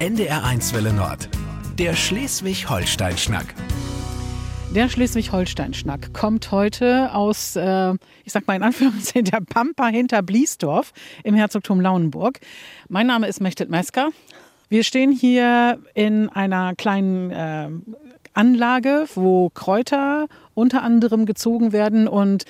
NDR1 0.00 0.72
Welle 0.72 0.94
Nord. 0.94 1.28
Der 1.78 1.94
Schleswig-Holstein-Schnack. 1.94 3.54
Der 4.74 4.88
Schleswig-Holstein-Schnack 4.88 6.14
kommt 6.14 6.50
heute 6.52 7.12
aus, 7.12 7.54
äh, 7.54 7.92
ich 8.24 8.32
sag 8.32 8.46
mal 8.46 8.54
in 8.56 8.62
Anführungszeichen, 8.62 9.26
der 9.26 9.42
Pampa 9.42 9.88
hinter 9.88 10.22
Bliesdorf 10.22 10.94
im 11.22 11.34
Herzogtum 11.34 11.82
Lauenburg. 11.82 12.40
Mein 12.88 13.08
Name 13.08 13.26
ist 13.26 13.42
Mechtet 13.42 13.68
Mesker. 13.68 14.08
Wir 14.70 14.84
stehen 14.84 15.12
hier 15.12 15.78
in 15.92 16.30
einer 16.30 16.74
kleinen 16.76 17.30
äh, 17.30 17.68
Anlage, 18.32 19.04
wo 19.16 19.50
Kräuter 19.50 20.28
unter 20.54 20.82
anderem 20.82 21.26
gezogen 21.26 21.72
werden 21.72 22.08
und 22.08 22.46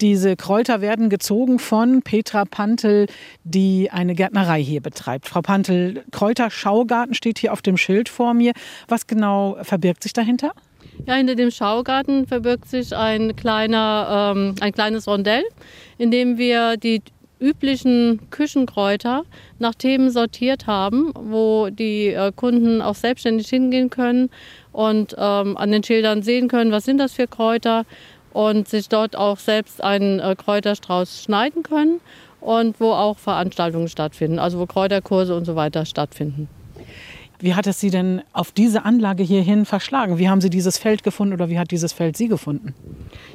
diese 0.00 0.36
Kräuter 0.36 0.80
werden 0.80 1.08
gezogen 1.08 1.58
von 1.58 2.02
Petra 2.02 2.44
Pantel, 2.44 3.06
die 3.44 3.90
eine 3.90 4.14
Gärtnerei 4.14 4.62
hier 4.62 4.80
betreibt. 4.80 5.28
Frau 5.28 5.40
Pantel, 5.40 6.04
Kräuterschaugarten 6.12 7.14
steht 7.14 7.38
hier 7.38 7.52
auf 7.52 7.62
dem 7.62 7.76
Schild 7.76 8.08
vor 8.08 8.34
mir. 8.34 8.52
Was 8.88 9.06
genau 9.06 9.56
verbirgt 9.62 10.02
sich 10.02 10.12
dahinter? 10.12 10.52
Ja, 11.06 11.14
hinter 11.14 11.34
dem 11.34 11.50
Schaugarten 11.50 12.26
verbirgt 12.26 12.68
sich 12.68 12.94
ein, 12.94 13.36
kleiner, 13.36 14.34
ähm, 14.36 14.54
ein 14.60 14.72
kleines 14.72 15.06
Rondell, 15.06 15.44
in 15.98 16.10
dem 16.10 16.38
wir 16.38 16.76
die 16.76 17.02
üblichen 17.38 18.30
Küchenkräuter 18.30 19.24
nach 19.58 19.74
Themen 19.74 20.10
sortiert 20.10 20.66
haben, 20.66 21.12
wo 21.14 21.68
die 21.70 22.08
äh, 22.08 22.32
Kunden 22.34 22.80
auch 22.80 22.94
selbstständig 22.94 23.48
hingehen 23.48 23.90
können 23.90 24.30
und 24.72 25.14
ähm, 25.18 25.56
an 25.56 25.70
den 25.70 25.82
Schildern 25.82 26.22
sehen 26.22 26.48
können, 26.48 26.72
was 26.72 26.84
sind 26.84 26.98
das 26.98 27.12
für 27.12 27.26
Kräuter 27.26 27.84
und 28.36 28.68
sich 28.68 28.90
dort 28.90 29.16
auch 29.16 29.38
selbst 29.38 29.82
einen 29.82 30.20
äh, 30.20 30.36
Kräuterstrauß 30.36 31.22
schneiden 31.22 31.62
können 31.62 32.02
und 32.42 32.78
wo 32.80 32.92
auch 32.92 33.16
Veranstaltungen 33.16 33.88
stattfinden, 33.88 34.38
also 34.38 34.58
wo 34.58 34.66
Kräuterkurse 34.66 35.34
und 35.34 35.46
so 35.46 35.56
weiter 35.56 35.86
stattfinden. 35.86 36.46
Wie 37.38 37.54
hat 37.54 37.66
es 37.66 37.80
Sie 37.80 37.88
denn 37.88 38.20
auf 38.34 38.52
diese 38.52 38.84
Anlage 38.84 39.22
hierhin 39.22 39.64
verschlagen? 39.64 40.18
Wie 40.18 40.28
haben 40.28 40.42
Sie 40.42 40.50
dieses 40.50 40.76
Feld 40.76 41.02
gefunden 41.02 41.32
oder 41.32 41.48
wie 41.48 41.58
hat 41.58 41.70
dieses 41.70 41.94
Feld 41.94 42.18
Sie 42.18 42.28
gefunden? 42.28 42.74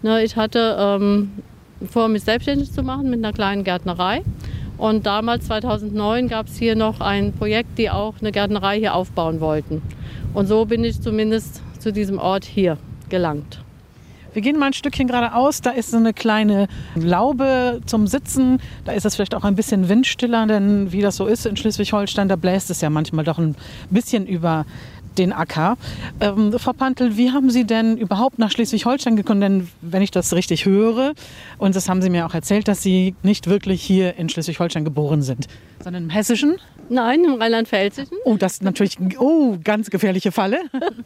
Na, 0.04 0.22
ich 0.22 0.36
hatte 0.36 0.78
ähm, 0.80 1.32
vor, 1.90 2.08
mich 2.08 2.22
selbstständig 2.24 2.72
zu 2.72 2.84
machen 2.84 3.10
mit 3.10 3.26
einer 3.26 3.34
kleinen 3.34 3.64
Gärtnerei. 3.64 4.22
Und 4.78 5.08
damals, 5.08 5.48
2009, 5.48 6.28
gab 6.28 6.46
es 6.46 6.58
hier 6.58 6.76
noch 6.76 7.02
ein 7.02 7.34
Projekt, 7.34 7.80
die 7.80 7.90
auch 7.90 8.14
eine 8.22 8.32
Gärtnerei 8.32 8.78
hier 8.78 8.94
aufbauen 8.94 9.40
wollten. 9.40 9.82
Und 10.36 10.46
so 10.46 10.66
bin 10.66 10.84
ich 10.84 11.02
zumindest 11.02 11.64
zu 11.80 11.92
diesem 11.92 12.20
Ort 12.20 12.46
hier 12.46 12.78
gelangt. 13.10 13.64
Wir 14.34 14.42
gehen 14.42 14.58
mal 14.58 14.68
ein 14.68 14.74
Stückchen 14.74 15.08
geradeaus. 15.08 15.62
Da 15.62 15.72
ist 15.72 15.92
so 15.92 15.98
eine 15.98 16.14
kleine 16.14 16.68
Laube 16.96 17.82
zum 17.86 18.08
Sitzen. 18.08 18.60
Da 18.86 18.94
ist 18.94 19.06
es 19.06 19.16
vielleicht 19.16 19.36
auch 19.36 19.44
ein 19.44 19.56
bisschen 19.56 19.90
windstiller, 19.90 20.48
denn 20.48 20.92
wie 20.92 21.02
das 21.02 21.18
so 21.18 21.26
ist 21.26 21.46
in 21.46 21.58
Schleswig-Holstein, 21.58 22.30
da 22.30 22.36
bläst 22.36 22.70
es 22.70 22.82
ja 22.82 22.90
manchmal 22.90 23.26
doch 23.26 23.38
ein 23.38 23.56
bisschen 23.90 24.26
über 24.26 24.66
den 25.18 25.34
Acker. 25.34 25.78
Ähm, 26.22 26.54
Frau 26.58 26.74
Pantel, 26.74 27.18
wie 27.18 27.32
haben 27.32 27.50
Sie 27.50 27.66
denn 27.66 27.98
überhaupt 27.98 28.40
nach 28.40 28.52
Schleswig-Holstein 28.52 29.16
gekommen? 29.16 29.42
Denn 29.42 29.68
wenn 29.82 30.02
ich 30.02 30.12
das 30.12 30.34
richtig 30.34 30.66
höre, 30.66 31.14
und 31.58 31.76
das 31.76 31.90
haben 31.90 32.02
Sie 32.02 32.10
mir 32.10 32.26
auch 32.26 32.34
erzählt, 32.34 32.68
dass 32.68 32.82
Sie 32.82 33.16
nicht 33.24 33.48
wirklich 33.48 33.82
hier 33.82 34.16
in 34.16 34.30
Schleswig-Holstein 34.30 34.86
geboren 34.86 35.22
sind, 35.22 35.48
sondern 35.84 36.04
im 36.04 36.10
Hessischen? 36.10 36.58
Nein, 36.90 37.24
im 37.24 37.34
Rheinland-Pfälzischen. 37.34 38.18
Oh, 38.26 38.36
das 38.38 38.54
ist 38.54 38.64
natürlich 38.64 38.98
oh, 39.20 39.58
ganz 39.64 39.90
gefährliche 39.90 40.32
Falle. 40.32 40.60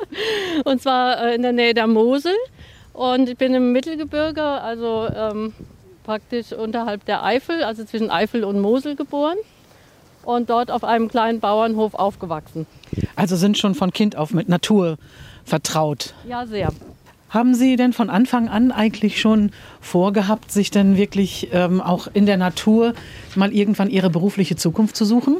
und 0.65 0.81
zwar 0.81 1.23
äh, 1.23 1.35
in 1.35 1.41
der 1.41 1.53
Nähe 1.53 1.73
der 1.73 1.87
Mosel. 1.87 2.33
Und 2.95 3.27
ich 3.27 3.37
bin 3.37 3.53
im 3.53 3.73
Mittelgebirge, 3.73 4.41
also 4.41 5.09
ähm, 5.13 5.53
praktisch 6.05 6.53
unterhalb 6.53 7.03
der 7.05 7.25
Eifel, 7.25 7.61
also 7.61 7.83
zwischen 7.83 8.09
Eifel 8.09 8.45
und 8.45 8.61
Mosel 8.61 8.95
geboren 8.95 9.35
und 10.23 10.49
dort 10.49 10.71
auf 10.71 10.85
einem 10.85 11.09
kleinen 11.09 11.41
Bauernhof 11.41 11.93
aufgewachsen. 11.93 12.65
Also 13.17 13.35
sind 13.35 13.57
schon 13.57 13.75
von 13.75 13.91
Kind 13.91 14.15
auf 14.15 14.33
mit 14.33 14.47
Natur 14.47 14.97
vertraut? 15.43 16.13
Ja, 16.25 16.45
sehr. 16.45 16.69
Haben 17.29 17.53
Sie 17.53 17.75
denn 17.75 17.91
von 17.91 18.09
Anfang 18.09 18.47
an 18.47 18.71
eigentlich 18.71 19.19
schon 19.19 19.51
vorgehabt, 19.81 20.53
sich 20.53 20.71
denn 20.71 20.95
wirklich 20.95 21.49
ähm, 21.51 21.81
auch 21.81 22.07
in 22.13 22.25
der 22.25 22.37
Natur 22.37 22.93
mal 23.35 23.51
irgendwann 23.51 23.89
Ihre 23.89 24.09
berufliche 24.09 24.55
Zukunft 24.55 24.95
zu 24.95 25.03
suchen? 25.03 25.37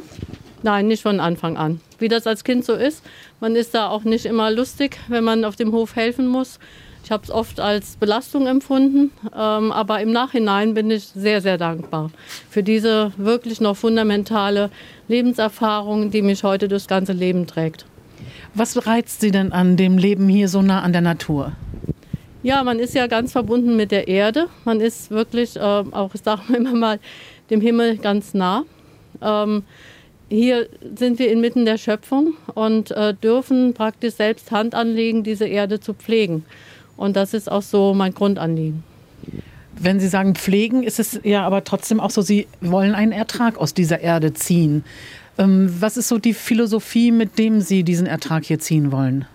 Nein, 0.62 0.88
nicht 0.88 1.02
von 1.02 1.20
Anfang 1.20 1.56
an. 1.56 1.80
Wie 1.98 2.08
das 2.08 2.26
als 2.26 2.44
Kind 2.44 2.66
so 2.66 2.74
ist, 2.74 3.02
man 3.40 3.56
ist 3.56 3.72
da 3.72 3.88
auch 3.88 4.04
nicht 4.04 4.26
immer 4.26 4.50
lustig, 4.50 4.98
wenn 5.08 5.24
man 5.24 5.46
auf 5.46 5.56
dem 5.56 5.72
Hof 5.72 5.96
helfen 5.96 6.26
muss. 6.26 6.58
Ich 7.06 7.12
habe 7.12 7.22
es 7.22 7.30
oft 7.30 7.60
als 7.60 7.94
Belastung 7.94 8.48
empfunden, 8.48 9.12
ähm, 9.32 9.70
aber 9.70 10.00
im 10.00 10.10
Nachhinein 10.10 10.74
bin 10.74 10.90
ich 10.90 11.04
sehr, 11.04 11.40
sehr 11.40 11.56
dankbar 11.56 12.10
für 12.50 12.64
diese 12.64 13.12
wirklich 13.16 13.60
noch 13.60 13.76
fundamentale 13.76 14.70
Lebenserfahrung, 15.06 16.10
die 16.10 16.20
mich 16.20 16.42
heute 16.42 16.66
durchs 16.66 16.88
ganze 16.88 17.12
Leben 17.12 17.46
trägt. 17.46 17.86
Was 18.54 18.88
reizt 18.88 19.20
Sie 19.20 19.30
denn 19.30 19.52
an 19.52 19.76
dem 19.76 19.98
Leben 19.98 20.28
hier 20.28 20.48
so 20.48 20.62
nah 20.62 20.82
an 20.82 20.92
der 20.92 21.00
Natur? 21.00 21.52
Ja, 22.42 22.64
man 22.64 22.80
ist 22.80 22.96
ja 22.96 23.06
ganz 23.06 23.30
verbunden 23.30 23.76
mit 23.76 23.92
der 23.92 24.08
Erde. 24.08 24.48
Man 24.64 24.80
ist 24.80 25.12
wirklich, 25.12 25.54
äh, 25.54 25.60
auch 25.60 26.12
ich 26.12 26.22
sage 26.22 26.42
immer 26.56 26.74
mal, 26.74 26.98
dem 27.50 27.60
Himmel 27.60 27.98
ganz 27.98 28.34
nah. 28.34 28.64
Ähm, 29.22 29.62
hier 30.28 30.68
sind 30.96 31.20
wir 31.20 31.30
inmitten 31.30 31.66
der 31.66 31.78
Schöpfung 31.78 32.34
und 32.54 32.90
äh, 32.90 33.14
dürfen 33.14 33.74
praktisch 33.74 34.14
selbst 34.14 34.50
Hand 34.50 34.74
anlegen, 34.74 35.22
diese 35.22 35.46
Erde 35.46 35.78
zu 35.78 35.94
pflegen. 35.94 36.44
Und 36.96 37.16
das 37.16 37.34
ist 37.34 37.50
auch 37.50 37.62
so 37.62 37.94
mein 37.94 38.14
Grundanliegen. 38.14 38.82
Wenn 39.78 40.00
Sie 40.00 40.08
sagen 40.08 40.34
pflegen, 40.34 40.82
ist 40.82 40.98
es 40.98 41.20
ja 41.22 41.44
aber 41.46 41.64
trotzdem 41.64 42.00
auch 42.00 42.10
so, 42.10 42.22
Sie 42.22 42.46
wollen 42.60 42.94
einen 42.94 43.12
Ertrag 43.12 43.58
aus 43.58 43.74
dieser 43.74 44.00
Erde 44.00 44.32
ziehen. 44.32 44.84
Ähm, 45.38 45.74
was 45.80 45.96
ist 45.96 46.08
so 46.08 46.18
die 46.18 46.32
Philosophie, 46.32 47.10
mit 47.10 47.38
dem 47.38 47.60
Sie 47.60 47.82
diesen 47.82 48.06
Ertrag 48.06 48.44
hier 48.44 48.58
ziehen 48.58 48.90
wollen? 48.90 49.26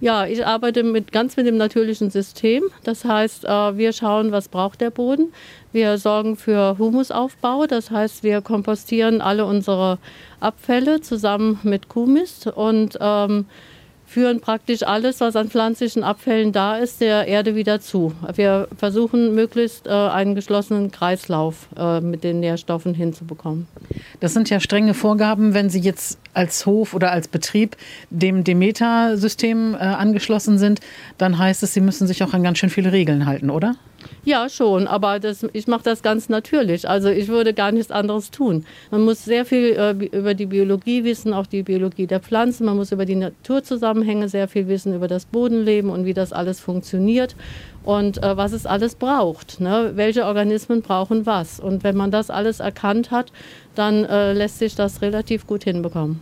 Ja, 0.00 0.26
ich 0.26 0.44
arbeite 0.44 0.82
mit, 0.82 1.12
ganz 1.12 1.36
mit 1.36 1.46
dem 1.46 1.56
natürlichen 1.56 2.10
System. 2.10 2.62
Das 2.82 3.04
heißt, 3.04 3.44
äh, 3.46 3.76
wir 3.78 3.92
schauen, 3.92 4.32
was 4.32 4.48
braucht 4.48 4.80
der 4.80 4.90
Boden. 4.90 5.32
Wir 5.72 5.98
sorgen 5.98 6.36
für 6.36 6.76
Humusaufbau. 6.78 7.66
Das 7.66 7.90
heißt, 7.90 8.22
wir 8.22 8.42
kompostieren 8.42 9.20
alle 9.20 9.46
unsere 9.46 9.98
Abfälle 10.40 11.00
zusammen 11.00 11.58
mit 11.62 11.88
Kuhmist 11.88 12.48
und 12.48 12.98
ähm, 13.00 13.46
führen 14.14 14.40
praktisch 14.40 14.84
alles, 14.84 15.20
was 15.20 15.34
an 15.34 15.50
pflanzlichen 15.50 16.04
Abfällen 16.04 16.52
da 16.52 16.76
ist, 16.76 17.00
der 17.00 17.26
Erde 17.26 17.56
wieder 17.56 17.80
zu. 17.80 18.12
Wir 18.36 18.68
versuchen 18.76 19.34
möglichst 19.34 19.88
äh, 19.88 19.90
einen 19.90 20.36
geschlossenen 20.36 20.92
Kreislauf 20.92 21.66
äh, 21.76 22.00
mit 22.00 22.22
den 22.22 22.38
Nährstoffen 22.38 22.94
hinzubekommen. 22.94 23.66
Das 24.20 24.32
sind 24.32 24.50
ja 24.50 24.60
strenge 24.60 24.94
Vorgaben, 24.94 25.52
wenn 25.52 25.68
Sie 25.68 25.80
jetzt 25.80 26.18
als 26.32 26.64
Hof 26.64 26.94
oder 26.94 27.10
als 27.10 27.26
Betrieb 27.26 27.76
dem 28.10 28.44
Demeter-System 28.44 29.74
äh, 29.74 29.78
angeschlossen 29.78 30.58
sind, 30.58 30.78
dann 31.18 31.36
heißt 31.36 31.64
es, 31.64 31.74
Sie 31.74 31.80
müssen 31.80 32.06
sich 32.06 32.22
auch 32.22 32.34
an 32.34 32.44
ganz 32.44 32.58
schön 32.58 32.70
viele 32.70 32.92
Regeln 32.92 33.26
halten, 33.26 33.50
oder? 33.50 33.74
Ja, 34.24 34.48
schon, 34.48 34.86
aber 34.86 35.20
das, 35.20 35.46
ich 35.52 35.66
mache 35.66 35.82
das 35.84 36.02
ganz 36.02 36.28
natürlich. 36.28 36.88
Also 36.88 37.08
ich 37.08 37.28
würde 37.28 37.54
gar 37.54 37.72
nichts 37.72 37.90
anderes 37.90 38.30
tun. 38.30 38.64
Man 38.90 39.02
muss 39.02 39.24
sehr 39.24 39.44
viel 39.44 39.76
äh, 39.76 39.92
über 40.16 40.34
die 40.34 40.46
Biologie 40.46 41.04
wissen, 41.04 41.32
auch 41.32 41.46
die 41.46 41.62
Biologie 41.62 42.06
der 42.06 42.20
Pflanzen. 42.20 42.66
Man 42.66 42.76
muss 42.76 42.92
über 42.92 43.04
die 43.04 43.16
Naturzusammenhänge 43.16 44.28
sehr 44.28 44.48
viel 44.48 44.68
wissen, 44.68 44.94
über 44.94 45.08
das 45.08 45.26
Bodenleben 45.26 45.90
und 45.90 46.04
wie 46.04 46.14
das 46.14 46.32
alles 46.32 46.60
funktioniert 46.60 47.36
und 47.84 48.22
äh, 48.22 48.36
was 48.36 48.52
es 48.52 48.66
alles 48.66 48.94
braucht. 48.94 49.60
Ne? 49.60 49.92
Welche 49.94 50.24
Organismen 50.24 50.82
brauchen 50.82 51.26
was. 51.26 51.60
Und 51.60 51.84
wenn 51.84 51.96
man 51.96 52.10
das 52.10 52.30
alles 52.30 52.60
erkannt 52.60 53.10
hat, 53.10 53.30
dann 53.74 54.04
äh, 54.04 54.32
lässt 54.32 54.58
sich 54.58 54.74
das 54.74 55.02
relativ 55.02 55.46
gut 55.46 55.64
hinbekommen. 55.64 56.20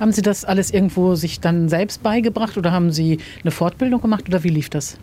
Haben 0.00 0.12
Sie 0.12 0.22
das 0.22 0.44
alles 0.44 0.72
irgendwo 0.72 1.14
sich 1.14 1.40
dann 1.40 1.68
selbst 1.68 2.02
beigebracht 2.02 2.56
oder 2.56 2.72
haben 2.72 2.90
Sie 2.90 3.18
eine 3.42 3.50
Fortbildung 3.50 4.00
gemacht 4.00 4.24
oder 4.28 4.42
wie 4.42 4.48
lief 4.48 4.70
das? 4.70 4.96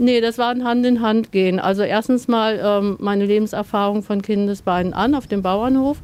Nee, 0.00 0.20
das 0.20 0.38
war 0.38 0.50
ein 0.50 0.62
Hand 0.62 0.86
in 0.86 1.00
Hand 1.00 1.32
gehen. 1.32 1.58
Also 1.58 1.82
erstens 1.82 2.28
mal 2.28 2.60
ähm, 2.62 2.96
meine 3.00 3.26
Lebenserfahrung 3.26 4.04
von 4.04 4.22
Kindesbeinen 4.22 4.94
an 4.94 5.16
auf 5.16 5.26
dem 5.26 5.42
Bauernhof. 5.42 5.96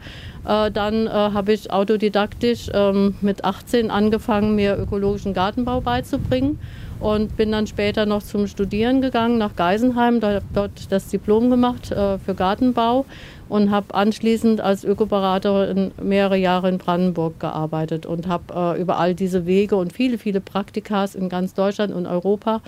Äh, 0.44 0.72
dann 0.72 1.06
äh, 1.06 1.10
habe 1.10 1.52
ich 1.52 1.70
autodidaktisch 1.70 2.70
ähm, 2.74 3.14
mit 3.20 3.44
18 3.44 3.92
angefangen, 3.92 4.56
mir 4.56 4.76
ökologischen 4.76 5.32
Gartenbau 5.32 5.80
beizubringen 5.80 6.58
und 7.04 7.36
bin 7.36 7.52
dann 7.52 7.66
später 7.66 8.06
noch 8.06 8.22
zum 8.22 8.46
Studieren 8.46 9.02
gegangen 9.02 9.36
nach 9.36 9.54
Geisenheim, 9.56 10.20
da 10.20 10.40
dort 10.54 10.90
das 10.90 11.08
Diplom 11.08 11.50
gemacht 11.50 11.92
äh, 11.92 12.18
für 12.18 12.34
Gartenbau 12.34 13.04
und 13.50 13.70
habe 13.70 13.94
anschließend 13.94 14.62
als 14.62 14.84
Ökoberaterin 14.84 15.92
mehrere 16.02 16.38
Jahre 16.38 16.70
in 16.70 16.78
Brandenburg 16.78 17.38
gearbeitet 17.38 18.06
und 18.06 18.26
habe 18.26 18.76
äh, 18.78 18.80
über 18.80 18.98
all 18.98 19.14
diese 19.14 19.44
Wege 19.44 19.76
und 19.76 19.92
viele, 19.92 20.16
viele 20.16 20.40
Praktikas 20.40 21.14
in 21.14 21.28
ganz 21.28 21.52
Deutschland 21.52 21.92
und 21.92 22.06
Europa 22.06 22.62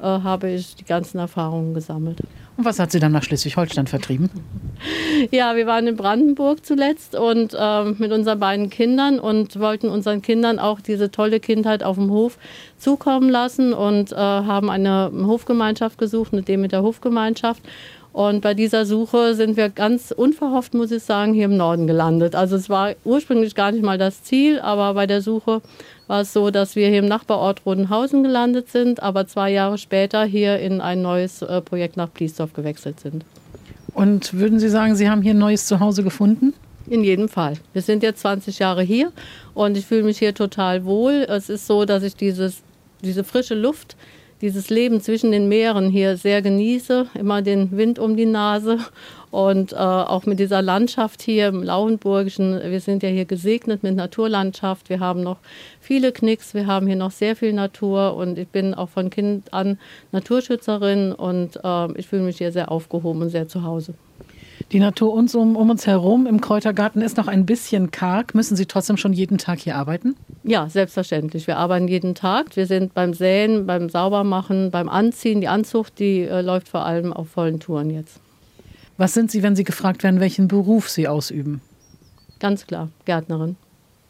äh, 0.00 0.04
habe 0.04 0.48
ich 0.48 0.74
die 0.74 0.86
ganzen 0.86 1.18
Erfahrungen 1.18 1.74
gesammelt. 1.74 2.16
Und 2.56 2.64
was 2.66 2.78
hat 2.78 2.92
sie 2.92 3.00
dann 3.00 3.12
nach 3.12 3.22
Schleswig-Holstein 3.22 3.86
vertrieben? 3.86 4.30
Ja, 5.30 5.56
wir 5.56 5.66
waren 5.66 5.86
in 5.86 5.96
Brandenburg 5.96 6.66
zuletzt 6.66 7.14
und 7.14 7.54
äh, 7.58 7.84
mit 7.84 8.12
unseren 8.12 8.40
beiden 8.40 8.68
Kindern 8.68 9.20
und 9.20 9.58
wollten 9.58 9.88
unseren 9.88 10.20
Kindern 10.20 10.58
auch 10.58 10.80
diese 10.80 11.10
tolle 11.10 11.40
Kindheit 11.40 11.82
auf 11.82 11.96
dem 11.96 12.10
Hof 12.10 12.38
zukommen 12.78 13.30
lassen 13.30 13.72
und 13.72 14.12
äh, 14.12 14.16
haben 14.16 14.68
eine 14.68 15.10
Hofgemeinschaft 15.26 15.98
gesucht, 15.98 16.32
eine 16.32 16.42
Demeter 16.42 16.82
Hofgemeinschaft 16.82 17.62
Und 18.12 18.42
bei 18.42 18.52
dieser 18.52 18.84
Suche 18.84 19.34
sind 19.34 19.56
wir 19.56 19.70
ganz 19.70 20.10
unverhofft, 20.10 20.74
muss 20.74 20.90
ich 20.90 21.02
sagen, 21.02 21.32
hier 21.32 21.46
im 21.46 21.56
Norden 21.56 21.86
gelandet. 21.86 22.34
Also 22.34 22.56
es 22.56 22.68
war 22.68 22.94
ursprünglich 23.04 23.54
gar 23.54 23.72
nicht 23.72 23.82
mal 23.82 23.96
das 23.96 24.22
Ziel, 24.22 24.60
aber 24.60 24.92
bei 24.94 25.06
der 25.06 25.22
Suche 25.22 25.62
war 26.12 26.20
es 26.20 26.34
so, 26.34 26.50
dass 26.50 26.76
wir 26.76 26.88
hier 26.88 26.98
im 26.98 27.06
Nachbarort 27.06 27.64
Rodenhausen 27.64 28.22
gelandet 28.22 28.68
sind, 28.68 29.02
aber 29.02 29.26
zwei 29.26 29.50
Jahre 29.50 29.78
später 29.78 30.24
hier 30.26 30.58
in 30.58 30.82
ein 30.82 31.00
neues 31.00 31.40
äh, 31.40 31.62
Projekt 31.62 31.96
nach 31.96 32.10
Bliesdorf 32.10 32.52
gewechselt 32.52 33.00
sind. 33.00 33.24
Und 33.94 34.34
würden 34.34 34.60
Sie 34.60 34.68
sagen, 34.68 34.94
Sie 34.94 35.08
haben 35.08 35.22
hier 35.22 35.32
ein 35.32 35.38
neues 35.38 35.66
Zuhause 35.66 36.02
gefunden? 36.02 36.52
In 36.86 37.02
jedem 37.02 37.30
Fall. 37.30 37.54
Wir 37.72 37.80
sind 37.80 38.02
jetzt 38.02 38.20
20 38.20 38.58
Jahre 38.58 38.82
hier 38.82 39.10
und 39.54 39.74
ich 39.78 39.86
fühle 39.86 40.02
mich 40.02 40.18
hier 40.18 40.34
total 40.34 40.84
wohl. 40.84 41.24
Es 41.30 41.48
ist 41.48 41.66
so, 41.66 41.86
dass 41.86 42.02
ich 42.02 42.14
dieses, 42.14 42.60
diese 43.00 43.24
frische 43.24 43.54
Luft 43.54 43.96
dieses 44.42 44.68
Leben 44.68 45.00
zwischen 45.00 45.30
den 45.30 45.48
Meeren 45.48 45.88
hier 45.88 46.18
sehr 46.18 46.42
genieße, 46.42 47.06
immer 47.14 47.40
den 47.40 47.70
Wind 47.70 47.98
um 47.98 48.18
die 48.18 48.26
Nase 48.26 48.80
und 49.32 49.72
äh, 49.72 49.76
auch 49.76 50.26
mit 50.26 50.38
dieser 50.38 50.60
Landschaft 50.60 51.22
hier 51.22 51.48
im 51.48 51.62
Lauenburgischen. 51.62 52.60
Wir 52.62 52.80
sind 52.80 53.02
ja 53.02 53.08
hier 53.08 53.24
gesegnet 53.24 53.82
mit 53.82 53.96
Naturlandschaft. 53.96 54.90
Wir 54.90 55.00
haben 55.00 55.22
noch 55.22 55.38
viele 55.80 56.12
Knicks, 56.12 56.52
wir 56.52 56.66
haben 56.66 56.86
hier 56.86 56.96
noch 56.96 57.10
sehr 57.10 57.34
viel 57.34 57.54
Natur 57.54 58.14
und 58.14 58.38
ich 58.38 58.48
bin 58.48 58.74
auch 58.74 58.90
von 58.90 59.08
Kind 59.08 59.52
an 59.52 59.78
Naturschützerin 60.12 61.12
und 61.12 61.58
äh, 61.64 61.98
ich 61.98 62.06
fühle 62.08 62.22
mich 62.22 62.36
hier 62.36 62.52
sehr 62.52 62.70
aufgehoben 62.70 63.22
und 63.22 63.30
sehr 63.30 63.48
zu 63.48 63.64
Hause. 63.64 63.94
Die 64.70 64.80
Natur 64.80 65.14
uns 65.14 65.34
um, 65.34 65.56
um 65.56 65.70
uns 65.70 65.86
herum 65.86 66.26
im 66.26 66.42
Kräutergarten 66.42 67.00
ist 67.00 67.16
noch 67.16 67.26
ein 67.26 67.46
bisschen 67.46 67.90
karg. 67.90 68.34
Müssen 68.34 68.54
Sie 68.54 68.66
trotzdem 68.66 68.98
schon 68.98 69.14
jeden 69.14 69.38
Tag 69.38 69.60
hier 69.60 69.76
arbeiten? 69.76 70.14
Ja, 70.44 70.68
selbstverständlich. 70.68 71.46
Wir 71.46 71.56
arbeiten 71.56 71.88
jeden 71.88 72.14
Tag. 72.14 72.54
Wir 72.54 72.66
sind 72.66 72.92
beim 72.92 73.14
Säen, 73.14 73.66
beim 73.66 73.88
Saubermachen, 73.88 74.70
beim 74.70 74.90
Anziehen. 74.90 75.40
Die 75.40 75.48
Anzucht, 75.48 75.98
die 75.98 76.20
äh, 76.20 76.42
läuft 76.42 76.68
vor 76.68 76.84
allem 76.84 77.14
auf 77.14 77.30
vollen 77.30 77.58
Touren 77.60 77.88
jetzt. 77.88 78.20
Was 79.02 79.14
sind 79.14 79.32
Sie, 79.32 79.42
wenn 79.42 79.56
Sie 79.56 79.64
gefragt 79.64 80.04
werden, 80.04 80.20
welchen 80.20 80.46
Beruf 80.46 80.88
Sie 80.88 81.08
ausüben? 81.08 81.60
Ganz 82.38 82.68
klar, 82.68 82.88
Gärtnerin. 83.04 83.56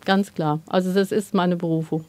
Ganz 0.05 0.35
klar. 0.35 0.61
Also 0.67 0.93
das 0.93 1.13
ist 1.13 1.33
meine 1.33 1.57
Berufung. 1.57 2.05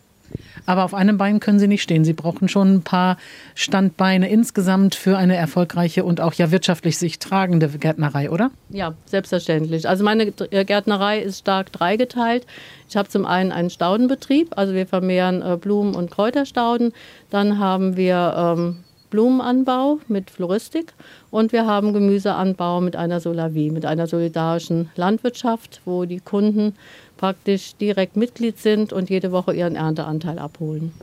Aber 0.65 0.83
auf 0.83 0.93
einem 0.93 1.17
Bein 1.17 1.39
können 1.39 1.59
Sie 1.59 1.69
nicht 1.69 1.81
stehen. 1.81 2.03
Sie 2.03 2.11
brauchen 2.11 2.49
schon 2.49 2.73
ein 2.73 2.81
paar 2.81 3.15
Standbeine 3.55 4.27
insgesamt 4.27 4.95
für 4.95 5.17
eine 5.17 5.37
erfolgreiche 5.37 6.03
und 6.03 6.19
auch 6.19 6.33
ja 6.33 6.51
wirtschaftlich 6.51 6.97
sich 6.97 7.19
tragende 7.19 7.69
Gärtnerei, 7.69 8.29
oder? 8.29 8.51
Ja, 8.67 8.95
selbstverständlich. 9.05 9.87
Also 9.87 10.03
meine 10.03 10.33
äh, 10.51 10.65
Gärtnerei 10.65 11.19
ist 11.19 11.39
stark 11.39 11.71
dreigeteilt. 11.71 12.45
Ich 12.89 12.97
habe 12.97 13.07
zum 13.07 13.25
einen 13.25 13.53
einen 13.53 13.69
Staudenbetrieb, 13.69 14.57
also 14.57 14.73
wir 14.73 14.87
vermehren 14.87 15.41
äh, 15.41 15.55
Blumen- 15.55 15.95
und 15.95 16.11
Kräuterstauden. 16.11 16.91
Dann 17.29 17.59
haben 17.59 17.95
wir 17.95 18.55
ähm, 18.57 18.83
Blumenanbau 19.13 19.99
mit 20.07 20.31
Floristik 20.31 20.91
und 21.29 21.51
wir 21.51 21.67
haben 21.67 21.93
Gemüseanbau 21.93 22.81
mit 22.81 22.95
einer 22.95 23.19
Solavie, 23.19 23.69
mit 23.69 23.85
einer 23.85 24.07
solidarischen 24.07 24.89
Landwirtschaft, 24.95 25.81
wo 25.85 26.05
die 26.05 26.19
Kunden 26.19 26.73
praktisch 27.17 27.75
direkt 27.75 28.17
Mitglied 28.17 28.57
sind 28.57 28.91
und 28.91 29.11
jede 29.11 29.31
Woche 29.31 29.53
ihren 29.53 29.75
Ernteanteil 29.75 30.39
abholen. 30.39 30.93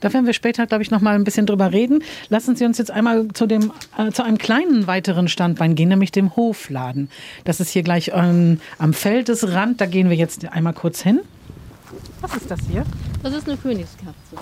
Da 0.00 0.12
werden 0.12 0.26
wir 0.26 0.32
später, 0.32 0.66
glaube 0.66 0.82
ich, 0.82 0.90
noch 0.90 1.00
mal 1.00 1.14
ein 1.14 1.22
bisschen 1.22 1.46
drüber 1.46 1.70
reden. 1.70 2.02
Lassen 2.28 2.56
Sie 2.56 2.64
uns 2.64 2.76
jetzt 2.76 2.90
einmal 2.90 3.28
zu, 3.34 3.46
dem, 3.46 3.70
äh, 3.96 4.10
zu 4.10 4.24
einem 4.24 4.38
kleinen 4.38 4.88
weiteren 4.88 5.28
Standbein 5.28 5.76
gehen, 5.76 5.90
nämlich 5.90 6.10
dem 6.10 6.34
Hofladen. 6.34 7.08
Das 7.44 7.60
ist 7.60 7.70
hier 7.70 7.84
gleich 7.84 8.10
ähm, 8.12 8.60
am 8.78 8.92
Feldesrand. 8.92 9.80
Da 9.80 9.86
gehen 9.86 10.10
wir 10.10 10.16
jetzt 10.16 10.44
einmal 10.48 10.72
kurz 10.72 11.02
hin. 11.02 11.20
Was 12.20 12.34
ist 12.34 12.50
das 12.50 12.58
hier? 12.68 12.84
Das 13.22 13.32
ist 13.32 13.48
eine 13.48 13.56
Königskerze. 13.56 14.36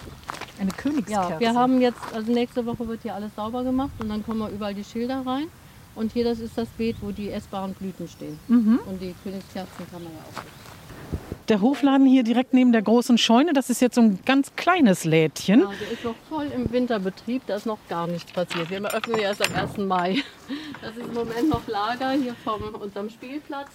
Eine 0.59 0.71
Königskerze? 0.73 1.33
Ja, 1.33 1.41
wir 1.41 1.55
haben 1.55 1.81
jetzt, 1.81 2.01
also 2.13 2.33
nächste 2.33 2.67
Woche 2.67 2.87
wird 2.89 3.03
hier 3.03 3.15
alles 3.15 3.35
sauber 3.37 3.63
gemacht 3.63 3.93
und 4.01 4.09
dann 4.09 4.25
kommen 4.25 4.41
wir 4.41 4.49
überall 4.49 4.75
die 4.75 4.85
Schilder 4.85 5.23
rein. 5.25 5.47
Und 5.95 6.13
hier, 6.13 6.25
das 6.25 6.39
ist 6.39 6.57
das 6.57 6.69
Beet, 6.69 6.97
wo 7.01 7.11
die 7.11 7.31
essbaren 7.31 7.75
Blüten 7.75 8.07
stehen. 8.09 8.39
Mhm. 8.49 8.79
Und 8.87 9.01
die 9.03 9.15
Königskerzen 9.23 9.91
kann 9.91 10.03
man 10.03 10.13
ja 10.13 10.19
auch. 10.19 10.43
Der 11.49 11.63
Hofladen 11.63 12.07
hier 12.07 12.25
direkt 12.25 12.53
neben 12.53 12.73
der 12.73 12.83
großen 12.83 13.17
Scheune. 13.17 13.55
Das 13.55 13.71
ist 13.71 13.81
jetzt 13.81 13.95
so 13.95 14.03
ein 14.03 14.19
ganz 14.27 14.55
kleines 14.55 15.05
Lädchen. 15.05 15.61
Ja, 15.61 15.71
der 15.81 15.91
ist 15.93 16.05
noch 16.05 16.15
voll 16.29 16.47
im 16.55 16.71
Winterbetrieb. 16.71 17.43
Da 17.47 17.57
ist 17.57 17.65
noch 17.65 17.79
gar 17.89 18.07
nichts 18.07 18.31
passiert. 18.31 18.69
Wir 18.69 18.85
öffnen 18.85 19.17
ja 19.19 19.29
erst 19.29 19.45
am 19.49 19.55
1. 19.55 19.79
Mai. 19.79 20.23
Das 20.83 20.95
ist 20.95 21.07
im 21.07 21.15
Moment 21.15 21.49
noch 21.49 21.67
Lager 21.67 22.11
hier 22.13 22.35
von 22.45 22.63
unserem 22.75 23.09
Spielplatz. 23.09 23.71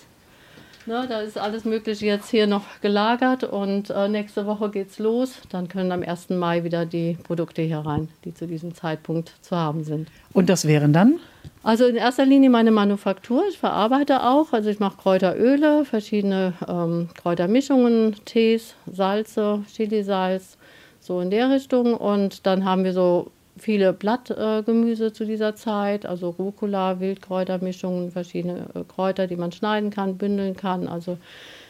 Ne, 0.85 1.05
da 1.07 1.21
ist 1.21 1.37
alles 1.37 1.63
Mögliche 1.63 2.05
jetzt 2.05 2.29
hier 2.29 2.45
noch 2.45 2.63
gelagert 2.81 3.45
und 3.45 3.89
äh, 3.89 4.09
nächste 4.09 4.45
Woche 4.45 4.69
geht's 4.69 4.99
los. 4.99 5.39
Dann 5.49 5.69
können 5.69 5.93
am 5.93 6.03
1. 6.03 6.31
Mai 6.31 6.65
wieder 6.65 6.85
die 6.85 7.17
Produkte 7.23 7.61
hier 7.61 7.79
rein, 7.79 8.09
die 8.25 8.33
zu 8.33 8.47
diesem 8.47 8.75
Zeitpunkt 8.75 9.33
zu 9.41 9.55
haben 9.55 9.85
sind. 9.85 10.09
Und 10.33 10.49
das 10.49 10.67
wären 10.67 10.91
dann? 10.91 11.19
Also 11.63 11.85
in 11.85 11.95
erster 11.95 12.25
Linie 12.25 12.49
meine 12.49 12.71
Manufaktur. 12.71 13.43
Ich 13.49 13.57
verarbeite 13.57 14.23
auch. 14.23 14.51
Also 14.51 14.69
ich 14.69 14.79
mache 14.79 14.97
Kräuteröle, 14.97 15.85
verschiedene 15.85 16.53
ähm, 16.67 17.07
Kräutermischungen, 17.15 18.17
Tees, 18.25 18.75
Salze, 18.85 19.63
Chilisalz, 19.73 20.57
so 20.99 21.21
in 21.21 21.29
der 21.29 21.49
Richtung. 21.49 21.93
Und 21.93 22.45
dann 22.45 22.65
haben 22.65 22.83
wir 22.83 22.91
so 22.91 23.31
viele 23.57 23.93
Blattgemüse 23.93 25.07
äh, 25.07 25.13
zu 25.13 25.25
dieser 25.25 25.55
Zeit, 25.55 26.05
also 26.05 26.29
Rucola, 26.29 26.99
Wildkräutermischungen, 26.99 28.11
verschiedene 28.11 28.67
äh, 28.73 28.83
Kräuter, 28.83 29.27
die 29.27 29.35
man 29.35 29.51
schneiden 29.51 29.89
kann, 29.89 30.17
bündeln 30.17 30.55
kann, 30.55 30.87
also 30.87 31.17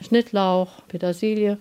Schnittlauch, 0.01 0.69
Petersilie 0.87 1.57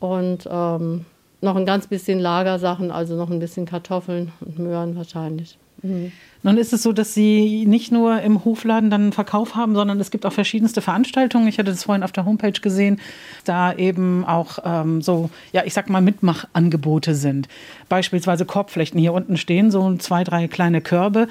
und 0.00 0.48
ähm, 0.50 1.04
noch 1.40 1.56
ein 1.56 1.66
ganz 1.66 1.86
bisschen 1.86 2.20
Lagersachen, 2.20 2.90
also 2.90 3.16
noch 3.16 3.30
ein 3.30 3.40
bisschen 3.40 3.66
Kartoffeln 3.66 4.32
und 4.40 4.58
Möhren 4.58 4.96
wahrscheinlich. 4.96 5.58
Mhm. 5.82 6.12
Nun 6.44 6.58
ist 6.58 6.72
es 6.72 6.82
so, 6.82 6.92
dass 6.92 7.14
Sie 7.14 7.66
nicht 7.66 7.92
nur 7.92 8.20
im 8.20 8.44
Hofladen 8.44 8.90
dann 8.90 9.02
einen 9.02 9.12
Verkauf 9.12 9.54
haben, 9.54 9.74
sondern 9.74 10.00
es 10.00 10.10
gibt 10.10 10.26
auch 10.26 10.32
verschiedenste 10.32 10.80
Veranstaltungen. 10.82 11.46
Ich 11.46 11.58
hatte 11.58 11.70
das 11.70 11.84
vorhin 11.84 12.02
auf 12.02 12.10
der 12.10 12.24
Homepage 12.24 12.60
gesehen, 12.60 13.00
da 13.44 13.72
eben 13.72 14.24
auch 14.24 14.58
ähm, 14.64 15.02
so, 15.02 15.30
ja, 15.52 15.62
ich 15.64 15.72
sag 15.72 15.88
mal, 15.88 16.00
Mitmachangebote 16.00 17.14
sind. 17.14 17.46
Beispielsweise 17.88 18.44
Korbflechten 18.44 18.98
hier 18.98 19.12
unten 19.12 19.36
stehen, 19.36 19.70
so 19.70 19.94
zwei, 19.96 20.24
drei 20.24 20.48
kleine 20.48 20.80
Körbe. 20.80 21.28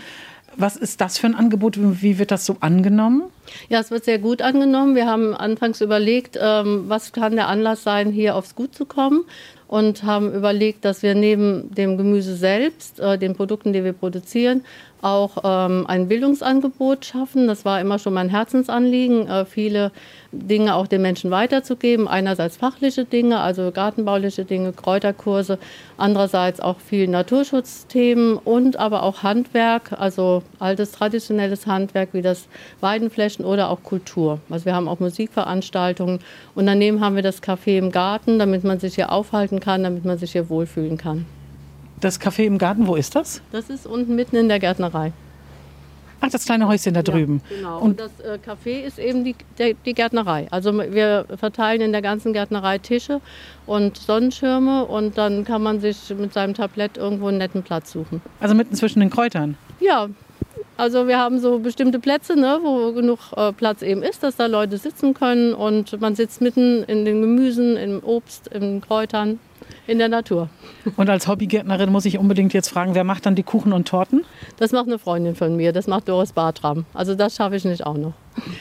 Was 0.57 0.75
ist 0.75 1.01
das 1.01 1.17
für 1.17 1.27
ein 1.27 1.35
Angebot? 1.35 1.77
Wie 1.79 2.17
wird 2.17 2.31
das 2.31 2.45
so 2.45 2.57
angenommen? 2.59 3.23
Ja, 3.69 3.79
es 3.79 3.89
wird 3.89 4.05
sehr 4.05 4.19
gut 4.19 4.41
angenommen. 4.41 4.95
Wir 4.95 5.07
haben 5.07 5.33
anfangs 5.33 5.81
überlegt, 5.81 6.37
ähm, 6.41 6.85
was 6.87 7.13
kann 7.13 7.35
der 7.35 7.47
Anlass 7.47 7.83
sein, 7.83 8.11
hier 8.11 8.35
aufs 8.35 8.55
Gut 8.55 8.75
zu 8.75 8.85
kommen 8.85 9.23
und 9.71 10.03
haben 10.03 10.33
überlegt, 10.33 10.83
dass 10.83 11.01
wir 11.01 11.15
neben 11.15 11.73
dem 11.73 11.95
Gemüse 11.95 12.35
selbst, 12.35 12.99
äh, 12.99 13.17
den 13.17 13.35
Produkten, 13.35 13.71
die 13.71 13.85
wir 13.85 13.93
produzieren, 13.93 14.65
auch 15.01 15.37
ähm, 15.43 15.85
ein 15.87 16.07
Bildungsangebot 16.07 17.05
schaffen. 17.05 17.47
Das 17.47 17.65
war 17.65 17.81
immer 17.81 17.99
schon 17.99 18.13
mein 18.13 18.29
Herzensanliegen, 18.29 19.27
äh, 19.27 19.45
viele 19.45 19.91
Dinge 20.31 20.75
auch 20.75 20.87
den 20.87 21.01
Menschen 21.01 21.31
weiterzugeben. 21.31 22.07
Einerseits 22.07 22.57
fachliche 22.57 23.05
Dinge, 23.05 23.39
also 23.39 23.71
gartenbauliche 23.71 24.45
Dinge, 24.45 24.73
Kräuterkurse, 24.73 25.59
andererseits 25.97 26.59
auch 26.59 26.79
viel 26.79 27.07
Naturschutzthemen 27.07 28.37
und 28.37 28.77
aber 28.77 29.03
auch 29.03 29.23
Handwerk, 29.23 29.93
also 29.99 30.43
altes 30.59 30.91
traditionelles 30.91 31.67
Handwerk 31.67 32.09
wie 32.13 32.21
das 32.21 32.47
Weidenflächen 32.79 33.43
oder 33.43 33.69
auch 33.69 33.83
Kultur. 33.83 34.39
Also 34.49 34.65
wir 34.65 34.75
haben 34.75 34.87
auch 34.87 34.99
Musikveranstaltungen 34.99 36.19
und 36.55 36.65
daneben 36.65 37.01
haben 37.01 37.15
wir 37.15 37.23
das 37.23 37.41
Café 37.41 37.77
im 37.77 37.91
Garten, 37.91 38.39
damit 38.39 38.63
man 38.63 38.79
sich 38.79 38.95
hier 38.95 39.11
aufhalten 39.11 39.59
kann, 39.59 39.83
damit 39.83 40.05
man 40.05 40.17
sich 40.17 40.31
hier 40.31 40.49
wohlfühlen 40.49 40.97
kann. 40.97 41.25
Das 42.01 42.19
Café 42.19 42.45
im 42.45 42.57
Garten, 42.57 42.87
wo 42.87 42.95
ist 42.95 43.15
das? 43.15 43.43
Das 43.51 43.69
ist 43.69 43.85
unten 43.85 44.15
mitten 44.15 44.35
in 44.35 44.49
der 44.49 44.59
Gärtnerei. 44.59 45.13
Ach, 46.19 46.29
das 46.29 46.45
kleine 46.45 46.67
Häuschen 46.67 46.95
da 46.95 47.03
drüben. 47.03 47.41
Ja, 47.49 47.55
genau. 47.55 47.77
Und, 47.77 47.83
und 47.83 47.99
das 47.99 48.19
äh, 48.21 48.39
Café 48.43 48.81
ist 48.81 48.97
eben 48.97 49.23
die, 49.23 49.35
der, 49.59 49.75
die 49.85 49.93
Gärtnerei. 49.93 50.47
Also 50.49 50.73
wir 50.73 51.25
verteilen 51.37 51.81
in 51.81 51.91
der 51.91 52.01
ganzen 52.01 52.33
Gärtnerei 52.33 52.79
Tische 52.79 53.21
und 53.67 53.97
Sonnenschirme 53.97 54.85
und 54.85 55.17
dann 55.19 55.45
kann 55.45 55.61
man 55.61 55.79
sich 55.79 56.11
mit 56.17 56.33
seinem 56.33 56.55
Tablett 56.55 56.97
irgendwo 56.97 57.27
einen 57.27 57.37
netten 57.37 57.61
Platz 57.61 57.91
suchen. 57.91 58.21
Also 58.39 58.55
mitten 58.55 58.75
zwischen 58.75 58.99
den 58.99 59.11
Kräutern? 59.11 59.55
Ja. 59.79 60.09
Also 60.77 61.07
wir 61.07 61.19
haben 61.19 61.39
so 61.39 61.59
bestimmte 61.59 61.99
Plätze, 61.99 62.35
ne, 62.35 62.59
wo 62.63 62.93
genug 62.93 63.19
äh, 63.35 63.51
Platz 63.51 63.83
eben 63.83 64.01
ist, 64.01 64.23
dass 64.23 64.37
da 64.37 64.47
Leute 64.47 64.77
sitzen 64.77 65.13
können 65.13 65.53
und 65.53 66.01
man 66.01 66.15
sitzt 66.15 66.41
mitten 66.41 66.83
in 66.83 67.05
den 67.05 67.21
Gemüsen, 67.21 67.77
im 67.77 68.03
Obst, 68.03 68.47
in 68.47 68.61
den 68.61 68.81
Kräutern 68.81 69.39
in 69.87 69.97
der 69.97 70.09
Natur. 70.09 70.49
Und 70.95 71.09
als 71.09 71.27
Hobbygärtnerin 71.27 71.91
muss 71.91 72.05
ich 72.05 72.17
unbedingt 72.17 72.53
jetzt 72.53 72.69
fragen, 72.69 72.95
wer 72.95 73.03
macht 73.03 73.25
dann 73.25 73.35
die 73.35 73.43
Kuchen 73.43 73.73
und 73.73 73.87
Torten? 73.87 74.25
Das 74.57 74.71
macht 74.71 74.87
eine 74.87 74.99
Freundin 74.99 75.35
von 75.35 75.55
mir, 75.55 75.73
das 75.73 75.87
macht 75.87 76.07
Doris 76.07 76.33
Bartram. 76.33 76.85
Also 76.93 77.15
das 77.15 77.35
schaffe 77.35 77.55
ich 77.55 77.65
nicht 77.65 77.85
auch 77.85 77.97
noch. 77.97 78.13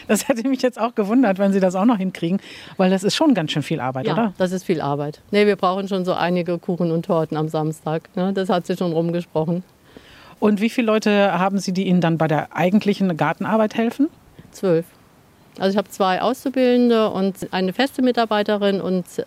Das 0.09 0.29
hätte 0.29 0.49
mich 0.49 0.63
jetzt 0.63 0.81
auch 0.81 0.95
gewundert, 0.95 1.39
wenn 1.39 1.53
Sie 1.53 1.61
das 1.61 1.75
auch 1.75 1.85
noch 1.85 1.99
hinkriegen, 1.99 2.41
weil 2.77 2.91
das 2.91 3.05
ist 3.05 3.15
schon 3.15 3.35
ganz 3.35 3.53
schön 3.53 3.63
viel 3.63 3.81
Arbeit, 3.81 4.07
ja, 4.07 4.15
oder? 4.15 4.35
das 4.39 4.53
ist 4.53 4.65
viel 4.65 4.81
Arbeit. 4.81 5.21
Nee, 5.31 5.47
wir 5.47 5.57
brauchen 5.57 5.87
schon 5.87 6.05
so 6.05 6.15
einige 6.15 6.59
Kuchen 6.59 6.91
und 6.91 7.07
Torten 7.07 7.37
am 7.37 7.49
Samstag. 7.49 8.09
Ne? 8.17 8.33
Das 8.33 8.49
hat 8.49 8.67
sich 8.67 8.79
schon 8.79 8.93
rumgesprochen. 8.93 9.63
Und 10.41 10.61
wie 10.61 10.71
viele 10.71 10.87
Leute 10.87 11.39
haben 11.39 11.59
Sie, 11.59 11.73
die 11.73 11.87
Ihnen 11.87 12.01
dann 12.01 12.19
bei 12.19 12.27
der 12.27 12.57
eigentlichen 12.57 13.17
Gartenarbeit 13.17 13.75
helfen? 13.75 14.09
Zwölf. 14.51 14.87
Also 15.61 15.73
ich 15.73 15.77
habe 15.77 15.91
zwei 15.91 16.23
Auszubildende 16.23 17.11
und 17.11 17.53
eine 17.53 17.75
feste 17.75 18.01
Mitarbeiterin 18.01 18.81
und 18.81 19.05
äh, 19.19 19.23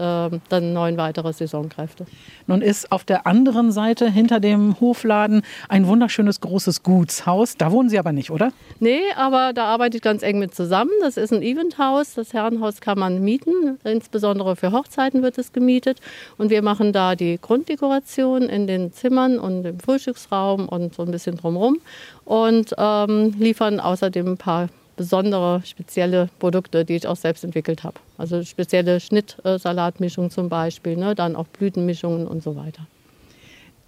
dann 0.49 0.73
neun 0.73 0.97
weitere 0.97 1.31
Saisonkräfte. 1.31 2.05
Nun 2.47 2.61
ist 2.61 2.91
auf 2.91 3.03
der 3.03 3.27
anderen 3.27 3.71
Seite 3.71 4.09
hinter 4.09 4.39
dem 4.39 4.79
Hofladen 4.79 5.43
ein 5.69 5.85
wunderschönes 5.85 6.41
großes 6.41 6.81
Gutshaus. 6.81 7.55
Da 7.55 7.71
wohnen 7.71 7.89
Sie 7.89 7.99
aber 7.99 8.11
nicht, 8.13 8.31
oder? 8.31 8.51
Nee, 8.79 9.01
aber 9.15 9.53
da 9.53 9.65
arbeite 9.65 9.97
ich 9.97 10.03
ganz 10.03 10.23
eng 10.23 10.39
mit 10.39 10.55
zusammen. 10.55 10.89
Das 11.01 11.17
ist 11.17 11.31
ein 11.31 11.43
Eventhaus. 11.43 12.15
Das 12.15 12.33
Herrenhaus 12.33 12.81
kann 12.81 12.97
man 12.97 13.23
mieten. 13.23 13.77
Insbesondere 13.83 14.55
für 14.55 14.71
Hochzeiten 14.71 15.21
wird 15.21 15.37
es 15.37 15.53
gemietet. 15.53 15.99
Und 16.39 16.49
wir 16.49 16.63
machen 16.63 16.93
da 16.93 17.15
die 17.15 17.37
Grunddekoration 17.39 18.43
in 18.43 18.65
den 18.65 18.91
Zimmern 18.91 19.37
und 19.37 19.65
im 19.65 19.79
Frühstücksraum 19.79 20.67
und 20.67 20.95
so 20.95 21.03
ein 21.03 21.11
bisschen 21.11 21.37
drumherum. 21.37 21.77
Und 22.25 22.73
ähm, 22.77 23.35
liefern 23.37 23.79
außerdem 23.79 24.33
ein 24.33 24.37
paar 24.37 24.69
besondere, 24.95 25.62
spezielle 25.65 26.29
Produkte, 26.39 26.85
die 26.85 26.95
ich 26.95 27.07
auch 27.07 27.15
selbst 27.15 27.43
entwickelt 27.43 27.83
habe. 27.83 27.95
Also 28.17 28.43
spezielle 28.43 29.00
Schnittsalatmischungen 29.00 30.31
zum 30.31 30.50
Beispiel, 30.50 30.95
ne? 30.95 31.15
dann 31.15 31.35
auch 31.35 31.47
Blütenmischungen 31.47 32.27
und 32.27 32.43
so 32.43 32.55
weiter. 32.55 32.85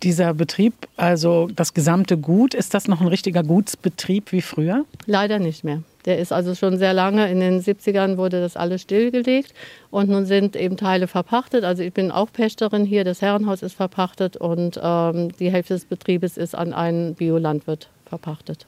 Dieser 0.04 0.34
Betrieb, 0.34 0.74
also 0.98 1.48
das 1.56 1.74
gesamte 1.74 2.18
Gut, 2.18 2.54
ist 2.54 2.74
das 2.74 2.88
noch 2.88 3.02
ein 3.02 3.08
richtiger 3.08 3.44
Gutsbetrieb 3.44 4.32
wie 4.32 4.42
früher? 4.42 4.86
Leider 5.06 5.40
nicht 5.40 5.64
mehr. 5.64 5.84
Der 6.06 6.20
ist 6.20 6.32
also 6.32 6.54
schon 6.54 6.78
sehr 6.78 6.94
lange, 6.94 7.32
in 7.32 7.40
den 7.40 7.62
70ern 7.62 8.18
wurde 8.18 8.40
das 8.40 8.56
alles 8.56 8.84
stillgelegt 8.84 9.54
und 9.90 10.10
nun 10.10 10.26
sind 10.26 10.56
eben 10.56 10.78
Teile 10.78 11.08
verpachtet. 11.08 11.64
Also 11.64 11.82
ich 11.82 11.94
bin 11.94 12.12
auch 12.12 12.32
Pächterin 12.32 12.86
hier, 12.86 13.04
das 13.04 13.22
Herrenhaus 13.22 13.64
ist 13.64 13.74
verpachtet 13.74 14.38
und 14.38 14.80
ähm, 14.84 15.32
die 15.40 15.52
Hälfte 15.52 15.74
des 15.74 15.86
Betriebes 15.86 16.38
ist 16.38 16.54
an 16.54 16.74
einen 16.74 17.16
Biolandwirt 17.16 17.90
verpachtet. 18.06 18.68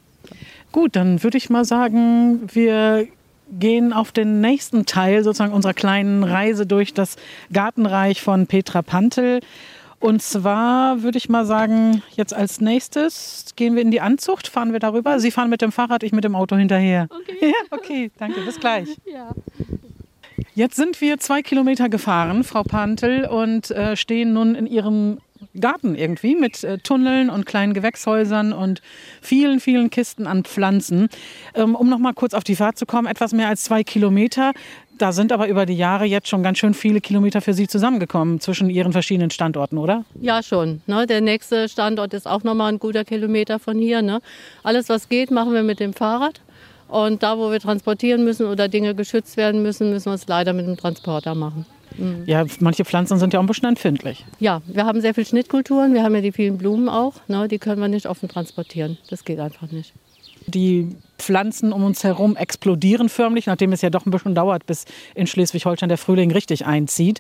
Gut, 0.77 0.96
dann 0.96 1.24
würde 1.24 1.39
ich 1.39 1.50
mal 1.50 1.65
sagen, 1.65 2.48
wir 2.53 3.07
gehen 3.51 3.93
auf 3.93 4.12
den 4.12 4.41
nächsten 4.41 4.86
Teil 4.86 5.24
sozusagen 5.24 5.51
unserer 5.51 5.74
kleinen 5.74 6.24
Reise 6.24 6.67
durch 6.67 6.93
das 6.93 7.15
Gartenreich 7.51 8.22
von 8.22 8.46
Petra 8.46 8.84
Pantel. 8.84 9.39
Und 10.00 10.22
zwar 10.22 11.01
würde 11.01 11.17
ich 11.17 11.29
mal 11.29 11.48
sagen, 11.48 12.03
jetzt 12.15 12.31
als 12.31 12.62
nächstes 12.62 13.46
gehen 13.55 13.74
wir 13.74 13.81
in 13.81 13.89
die 13.89 14.01
Anzucht, 14.01 14.48
fahren 14.48 14.72
wir 14.72 14.79
darüber. 14.79 15.19
Sie 15.19 15.31
fahren 15.31 15.50
mit 15.50 15.63
dem 15.63 15.72
Fahrrad, 15.72 16.03
ich 16.03 16.12
mit 16.12 16.24
dem 16.24 16.36
Auto 16.36 16.55
hinterher. 16.55 17.07
Okay. 17.10 17.38
Ja, 17.41 17.75
okay, 17.75 18.12
danke, 18.19 18.41
bis 18.41 18.60
gleich. 18.60 18.89
Ja. 19.12 19.31
Jetzt 20.53 20.75
sind 20.75 21.01
wir 21.01 21.17
zwei 21.17 21.41
Kilometer 21.41 21.89
gefahren, 21.89 22.43
Frau 22.43 22.62
Pantel, 22.62 23.25
und 23.25 23.72
äh, 23.72 23.96
stehen 23.96 24.34
nun 24.34 24.53
in 24.53 24.67
Ihrem 24.67 25.17
Garten 25.60 25.96
irgendwie 25.96 26.36
mit 26.36 26.63
äh, 26.63 26.77
Tunneln 26.77 27.29
und 27.29 27.46
kleinen 27.46 27.74
Gewächshäusern 27.74 28.53
und 28.53 28.82
vielen, 29.22 29.60
vielen 29.60 29.89
Kisten 29.89 30.27
an 30.27 30.44
Pflanzen. 30.44 31.10
Ähm, 31.53 31.75
um 31.75 31.89
noch 31.89 32.00
mal 32.00 32.13
kurz 32.13 32.34
auf 32.34 32.44
die 32.44 32.56
Fahrt 32.56 32.77
zu 32.77 32.86
kommen, 32.86 33.08
etwas 33.08 33.34
mehr 33.34 33.48
als 33.48 33.63
zwei 33.63 33.84
Kilometer. 33.84 34.53
Da 34.98 35.12
sind 35.12 35.32
aber 35.32 35.48
über 35.48 35.65
die 35.65 35.77
Jahre 35.77 36.06
jetzt 36.06 36.27
schon 36.27 36.41
ganz 36.41 36.58
schön 36.58 36.74
viele 36.74 37.01
Kilometer 37.01 37.41
für 37.41 37.53
Sie 37.53 37.67
zusammengekommen 37.67 38.39
zwischen 38.39 38.70
Ihren 38.70 38.94
verschiedenen 38.94 39.29
Standorten, 39.29 39.77
oder? 39.77 40.06
Ja, 40.20 40.41
schon. 40.41 40.82
Ne? 40.88 41.06
Der 41.06 41.22
nächste 41.22 41.70
Standort 41.70 42.13
ist 42.13 42.27
auch 42.27 42.44
nochmal 42.44 42.72
ein 42.72 42.79
guter 42.79 43.06
Kilometer 43.06 43.60
von 43.60 43.77
hier. 43.77 44.01
Ne? 44.01 44.22
Alles, 44.63 44.89
was 44.89 45.08
geht, 45.08 45.29
machen 45.29 45.53
wir 45.53 45.62
mit 45.62 45.79
dem 45.79 45.94
Fahrrad. 45.94 46.41
Und 46.88 47.22
da, 47.22 47.38
wo 47.38 47.51
wir 47.51 47.60
transportieren 47.60 48.24
müssen 48.24 48.48
oder 48.48 48.67
Dinge 48.70 48.96
geschützt 48.96 49.38
werden 49.38 49.62
müssen, 49.62 49.91
müssen 49.91 50.06
wir 50.10 50.15
es 50.15 50.27
leider 50.27 50.53
mit 50.53 50.65
dem 50.65 50.77
Transporter 50.77 51.36
machen. 51.36 51.65
Ja, 52.25 52.46
manche 52.60 52.86
Pflanzen 52.86 53.18
sind 53.18 53.34
ja 53.34 53.39
auch 53.39 53.44
ein 53.44 53.48
bisschen 53.48 53.70
empfindlich. 53.70 54.25
Ja, 54.39 54.62
wir 54.68 54.86
haben 54.86 55.01
sehr 55.01 55.13
viel 55.13 55.25
Schnittkulturen. 55.25 55.94
Wir 55.94 56.04
haben 56.04 56.16
ja 56.16 56.22
die 56.22 56.32
vielen 56.32 56.58
Blumen 56.58 56.89
auch. 56.89 57.13
Ne? 57.27 57.48
Die 57.48 57.60
können 57.60 57.82
wir 57.82 57.88
nicht 57.88 58.08
offen 58.08 58.30
transportieren. 58.30 58.98
Das 59.10 59.24
geht 59.24 59.39
einfach 59.39 59.72
nicht. 59.72 59.94
Die 60.48 60.96
Pflanzen 61.18 61.74
um 61.74 61.84
uns 61.84 62.04
herum 62.04 62.38
explodieren 62.38 63.10
förmlich, 63.10 63.48
nachdem 63.48 63.74
es 63.74 63.82
ja 63.82 63.89
doch 63.89 64.06
ein 64.06 64.12
bisschen 64.12 64.36
dauert, 64.36 64.66
bis 64.66 64.86
in 65.13 65.27
Schleswig-Holstein 65.27 65.89
der 65.89 65.98
Frühling 65.98 66.32
richtig 66.32 66.66
einzieht. 66.66 67.20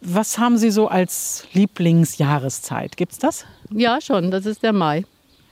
Was 0.00 0.38
haben 0.38 0.58
Sie 0.58 0.70
so 0.70 0.88
als 0.88 1.46
Lieblingsjahreszeit? 1.52 2.96
Gibt's 2.96 3.18
das? 3.18 3.46
Ja, 3.72 4.00
schon. 4.00 4.30
Das 4.30 4.46
ist 4.46 4.62
der 4.62 4.72
Mai. 4.72 5.04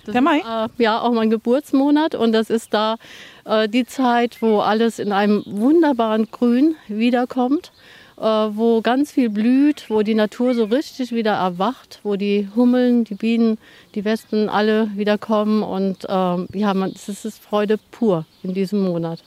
Das 0.05 0.13
Der 0.13 0.23
Mai? 0.23 0.39
Ist, 0.39 0.47
äh, 0.47 0.83
ja, 0.83 1.01
auch 1.01 1.13
mein 1.13 1.31
Geburtsmonat. 1.31 2.15
Und 2.15 2.33
das 2.33 2.51
ist 2.51 2.75
da 2.75 2.97
äh, 3.45 3.69
die 3.69 3.87
Zeit, 3.87 4.41
wo 4.41 4.61
alles 4.61 4.99
in 4.99 5.13
einem 5.13 5.45
wunderbaren 5.47 6.31
Grün 6.31 6.75
wiederkommt. 6.89 7.73
Äh, 8.21 8.25
wo 8.25 8.83
ganz 8.83 9.13
viel 9.13 9.31
blüht, 9.31 9.87
wo 9.89 10.03
die 10.03 10.15
Natur 10.15 10.55
so 10.55 10.65
richtig 10.65 11.11
wieder 11.11 11.33
erwacht, 11.33 12.01
wo 12.03 12.17
die 12.17 12.49
Hummeln, 12.55 13.05
die 13.05 13.15
Bienen, 13.15 13.57
die 13.95 14.05
Wespen 14.05 14.51
alle 14.51 14.91
wieder 14.95 15.17
kommen. 15.17 15.63
Und 15.63 16.05
ähm, 16.07 16.47
ja, 16.53 16.75
man, 16.75 16.93
es 16.95 17.09
ist 17.09 17.43
Freude 17.43 17.79
pur 17.91 18.27
in 18.43 18.53
diesem 18.53 18.83
Monat. 18.83 19.23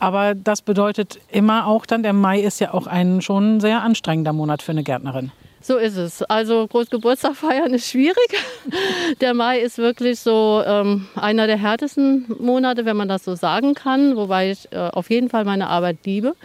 Aber 0.00 0.34
das 0.34 0.62
bedeutet 0.62 1.20
immer 1.30 1.68
auch 1.68 1.86
dann, 1.86 2.02
der 2.02 2.12
Mai 2.12 2.40
ist 2.40 2.60
ja 2.60 2.74
auch 2.74 2.88
ein 2.88 3.22
schon 3.22 3.60
sehr 3.60 3.82
anstrengender 3.82 4.32
Monat 4.32 4.62
für 4.62 4.72
eine 4.72 4.82
Gärtnerin. 4.82 5.30
So 5.66 5.78
ist 5.78 5.96
es. 5.96 6.22
Also 6.22 6.66
Großgeburtstag 6.68 7.34
feiern 7.34 7.74
ist 7.74 7.88
schwierig. 7.88 8.28
Der 9.20 9.34
Mai 9.34 9.58
ist 9.58 9.78
wirklich 9.78 10.20
so 10.20 10.62
ähm, 10.64 11.08
einer 11.16 11.48
der 11.48 11.56
härtesten 11.56 12.26
Monate, 12.38 12.84
wenn 12.84 12.96
man 12.96 13.08
das 13.08 13.24
so 13.24 13.34
sagen 13.34 13.74
kann, 13.74 14.14
wobei 14.14 14.52
ich 14.52 14.70
äh, 14.70 14.76
auf 14.76 15.10
jeden 15.10 15.28
Fall 15.28 15.44
meine 15.44 15.66
Arbeit 15.66 15.98
liebe. 16.04 16.36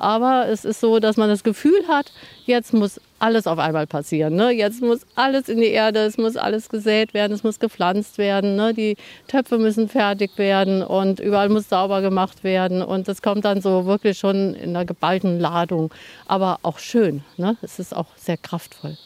Aber 0.00 0.48
es 0.48 0.64
ist 0.64 0.80
so, 0.80 0.98
dass 0.98 1.18
man 1.18 1.28
das 1.28 1.44
Gefühl 1.44 1.86
hat, 1.86 2.10
jetzt 2.46 2.72
muss 2.72 2.98
alles 3.18 3.46
auf 3.46 3.58
einmal 3.58 3.86
passieren. 3.86 4.34
Ne? 4.34 4.50
Jetzt 4.50 4.80
muss 4.80 5.00
alles 5.14 5.50
in 5.50 5.58
die 5.58 5.68
Erde, 5.68 6.00
es 6.00 6.16
muss 6.16 6.38
alles 6.38 6.70
gesät 6.70 7.12
werden, 7.12 7.34
es 7.34 7.44
muss 7.44 7.60
gepflanzt 7.60 8.16
werden. 8.16 8.56
Ne? 8.56 8.72
Die 8.72 8.96
Töpfe 9.28 9.58
müssen 9.58 9.90
fertig 9.90 10.38
werden 10.38 10.82
und 10.82 11.20
überall 11.20 11.50
muss 11.50 11.68
sauber 11.68 12.00
gemacht 12.00 12.42
werden. 12.44 12.82
Und 12.82 13.08
das 13.08 13.20
kommt 13.20 13.44
dann 13.44 13.60
so 13.60 13.84
wirklich 13.84 14.18
schon 14.18 14.54
in 14.54 14.70
einer 14.70 14.86
geballten 14.86 15.38
Ladung. 15.38 15.92
Aber 16.26 16.60
auch 16.62 16.78
schön. 16.78 17.22
Ne? 17.36 17.58
Es 17.60 17.78
ist 17.78 17.94
auch 17.94 18.08
sehr 18.16 18.38
kraftvoll. 18.38 18.96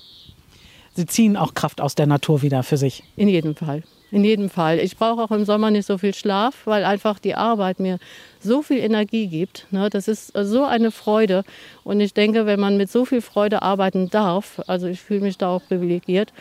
Sie 0.95 1.07
ziehen 1.07 1.37
auch 1.37 1.55
Kraft 1.55 1.81
aus 1.81 1.95
der 1.95 2.07
Natur 2.07 2.43
wieder 2.43 2.63
für 2.63 2.77
sich. 2.77 3.03
In 3.17 3.29
jedem 3.29 3.57
Fall. 3.57 3.83
In 4.13 4.23
jedem 4.23 4.49
Fall. 4.49 4.79
Ich 4.79 4.97
brauche 4.97 5.23
auch 5.23 5.33
im 5.33 5.45
Sommer 5.45 5.73
nicht 5.73 5.87
so 5.87 5.99
viel 5.99 6.15
Schlaf, 6.15 6.67
weil 6.67 6.85
einfach 6.85 7.19
die 7.19 7.35
Arbeit 7.35 7.81
mir 7.81 7.99
so 8.39 8.63
viel 8.63 8.79
Energie 8.79 9.27
gibt. 9.27 9.67
Ne? 9.73 9.91
Das 9.91 10.07
ist 10.07 10.33
so 10.41 10.65
eine 10.65 10.93
Freude. 10.93 11.43
Und 11.83 12.01
ich 12.01 12.15
denke, 12.15 12.47
wenn 12.47 12.61
man 12.61 12.77
mit 12.77 12.93
so 12.93 13.05
viel 13.05 13.21
Freude 13.21 13.63
arbeiten 13.63 14.11
darf, 14.11 14.63
also 14.69 14.87
ich 14.87 15.01
fühle 15.01 15.21
mich 15.21 15.37
da 15.37 15.49
auch 15.49 15.63
privilegiert, 15.67 16.33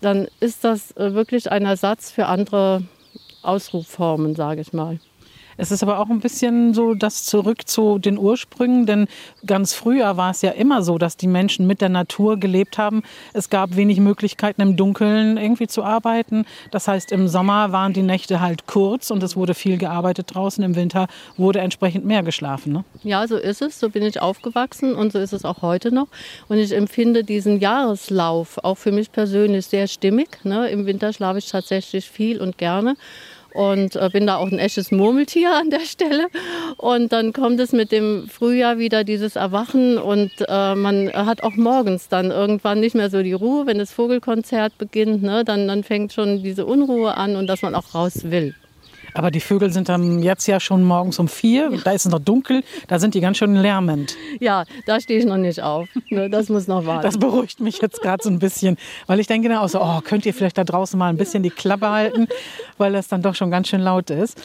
dann 0.00 0.26
ist 0.40 0.64
das 0.64 0.90
äh, 0.96 1.14
wirklich 1.14 1.52
ein 1.52 1.66
Ersatz 1.66 2.10
für 2.10 2.26
andere 2.26 2.82
Ausrufformen, 3.42 4.34
sage 4.34 4.62
ich 4.62 4.72
mal. 4.72 4.98
Es 5.56 5.70
ist 5.70 5.82
aber 5.82 5.98
auch 5.98 6.08
ein 6.08 6.20
bisschen 6.20 6.74
so 6.74 6.94
das 6.94 7.24
zurück 7.24 7.68
zu 7.68 7.98
den 7.98 8.18
Ursprüngen, 8.18 8.86
denn 8.86 9.08
ganz 9.46 9.74
früher 9.74 10.16
war 10.16 10.30
es 10.30 10.42
ja 10.42 10.50
immer 10.50 10.82
so, 10.82 10.98
dass 10.98 11.16
die 11.16 11.26
Menschen 11.26 11.66
mit 11.66 11.80
der 11.80 11.88
Natur 11.88 12.38
gelebt 12.38 12.78
haben. 12.78 13.02
Es 13.32 13.50
gab 13.50 13.76
wenig 13.76 14.00
Möglichkeiten 14.00 14.62
im 14.62 14.76
Dunkeln 14.76 15.36
irgendwie 15.36 15.66
zu 15.66 15.82
arbeiten. 15.82 16.44
Das 16.70 16.88
heißt, 16.88 17.12
im 17.12 17.28
Sommer 17.28 17.72
waren 17.72 17.92
die 17.92 18.02
Nächte 18.02 18.40
halt 18.40 18.66
kurz 18.66 19.10
und 19.10 19.22
es 19.22 19.36
wurde 19.36 19.54
viel 19.54 19.78
gearbeitet 19.78 20.34
draußen. 20.34 20.62
Im 20.62 20.76
Winter 20.76 21.08
wurde 21.36 21.60
entsprechend 21.60 22.04
mehr 22.04 22.22
geschlafen. 22.22 22.72
Ne? 22.72 22.84
Ja, 23.02 23.26
so 23.26 23.36
ist 23.36 23.62
es. 23.62 23.78
So 23.78 23.90
bin 23.90 24.02
ich 24.02 24.20
aufgewachsen 24.20 24.94
und 24.94 25.12
so 25.12 25.18
ist 25.18 25.32
es 25.32 25.44
auch 25.44 25.62
heute 25.62 25.92
noch. 25.92 26.08
Und 26.48 26.58
ich 26.58 26.72
empfinde 26.72 27.24
diesen 27.24 27.60
Jahreslauf 27.60 28.58
auch 28.62 28.76
für 28.76 28.92
mich 28.92 29.12
persönlich 29.12 29.66
sehr 29.66 29.86
stimmig. 29.86 30.44
Ne? 30.44 30.68
Im 30.68 30.86
Winter 30.86 31.12
schlafe 31.12 31.38
ich 31.38 31.48
tatsächlich 31.48 32.08
viel 32.08 32.40
und 32.40 32.58
gerne 32.58 32.96
und 33.52 33.96
äh, 33.96 34.08
bin 34.12 34.26
da 34.26 34.36
auch 34.36 34.50
ein 34.50 34.58
echtes 34.58 34.90
Murmeltier 34.90 35.54
an 35.54 35.70
der 35.70 35.80
Stelle. 35.80 36.28
Und 36.76 37.12
dann 37.12 37.32
kommt 37.32 37.60
es 37.60 37.72
mit 37.72 37.92
dem 37.92 38.28
Frühjahr 38.28 38.78
wieder 38.78 39.04
dieses 39.04 39.36
Erwachen 39.36 39.98
und 39.98 40.30
äh, 40.48 40.74
man 40.74 41.12
hat 41.12 41.42
auch 41.42 41.56
morgens 41.56 42.08
dann 42.08 42.30
irgendwann 42.30 42.80
nicht 42.80 42.94
mehr 42.94 43.10
so 43.10 43.22
die 43.22 43.32
Ruhe, 43.32 43.66
wenn 43.66 43.78
das 43.78 43.92
Vogelkonzert 43.92 44.78
beginnt, 44.78 45.22
ne, 45.22 45.44
dann, 45.44 45.68
dann 45.68 45.84
fängt 45.84 46.12
schon 46.12 46.42
diese 46.42 46.66
Unruhe 46.66 47.16
an 47.16 47.36
und 47.36 47.46
dass 47.46 47.62
man 47.62 47.74
auch 47.74 47.94
raus 47.94 48.30
will. 48.30 48.54
Aber 49.14 49.30
die 49.30 49.40
Vögel 49.40 49.72
sind 49.72 49.88
dann 49.88 50.22
jetzt 50.22 50.46
ja 50.46 50.60
schon 50.60 50.84
morgens 50.84 51.18
um 51.18 51.28
vier, 51.28 51.70
da 51.84 51.92
ist 51.92 52.06
es 52.06 52.12
noch 52.12 52.18
dunkel, 52.18 52.62
da 52.88 52.98
sind 52.98 53.14
die 53.14 53.20
ganz 53.20 53.38
schön 53.38 53.54
lärmend. 53.54 54.16
Ja, 54.40 54.64
da 54.86 55.00
stehe 55.00 55.18
ich 55.18 55.26
noch 55.26 55.36
nicht 55.36 55.62
auf. 55.62 55.88
Ne, 56.10 56.28
das 56.28 56.48
muss 56.48 56.66
noch 56.66 56.86
warten. 56.86 57.02
Das 57.02 57.18
beruhigt 57.18 57.60
mich 57.60 57.80
jetzt 57.80 58.00
gerade 58.02 58.22
so 58.22 58.30
ein 58.30 58.38
bisschen, 58.38 58.76
weil 59.06 59.20
ich 59.20 59.26
denke 59.26 59.48
dann 59.48 59.58
auch 59.58 59.68
so, 59.68 59.80
oh, 59.80 60.00
könnt 60.02 60.26
ihr 60.26 60.34
vielleicht 60.34 60.58
da 60.58 60.64
draußen 60.64 60.98
mal 60.98 61.08
ein 61.08 61.16
bisschen 61.16 61.42
die 61.42 61.50
Klappe 61.50 61.88
halten, 61.88 62.26
weil 62.78 62.92
das 62.92 63.08
dann 63.08 63.22
doch 63.22 63.34
schon 63.34 63.50
ganz 63.50 63.68
schön 63.68 63.80
laut 63.80 64.10
ist. 64.10 64.40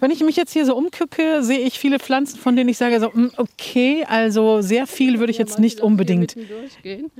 Wenn 0.00 0.10
ich 0.10 0.20
mich 0.22 0.36
jetzt 0.36 0.52
hier 0.52 0.64
so 0.64 0.76
umgucke, 0.76 1.42
sehe 1.42 1.58
ich 1.58 1.78
viele 1.78 1.98
Pflanzen, 1.98 2.38
von 2.38 2.54
denen 2.54 2.68
ich 2.68 2.78
sage, 2.78 3.00
so, 3.00 3.10
mm, 3.12 3.32
okay, 3.36 4.04
also 4.08 4.60
sehr 4.60 4.86
viel 4.86 5.18
würde 5.18 5.30
ich 5.32 5.38
jetzt 5.38 5.58
nicht 5.58 5.80
unbedingt. 5.80 6.36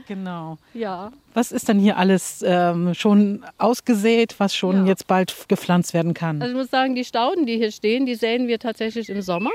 Genau. 0.06 0.58
Ja. 0.74 1.12
Was 1.34 1.52
ist 1.52 1.68
denn 1.68 1.78
hier 1.80 1.96
alles 1.96 2.44
ähm, 2.46 2.94
schon 2.94 3.44
ausgesät, 3.58 4.36
was 4.38 4.54
schon 4.54 4.84
Ja. 4.84 4.86
jetzt 4.92 5.06
bald 5.06 5.34
gepflanzt 5.48 5.94
werden 5.94 6.14
kann? 6.14 6.40
Also 6.40 6.54
ich 6.54 6.58
muss 6.60 6.70
sagen, 6.70 6.94
die 6.94 7.04
Stauden, 7.04 7.46
die 7.46 7.56
hier 7.56 7.72
stehen, 7.72 8.06
die 8.06 8.14
säen 8.14 8.46
wir 8.48 8.58
tatsächlich 8.58 9.08
im 9.08 9.22
Sommer. 9.22 9.50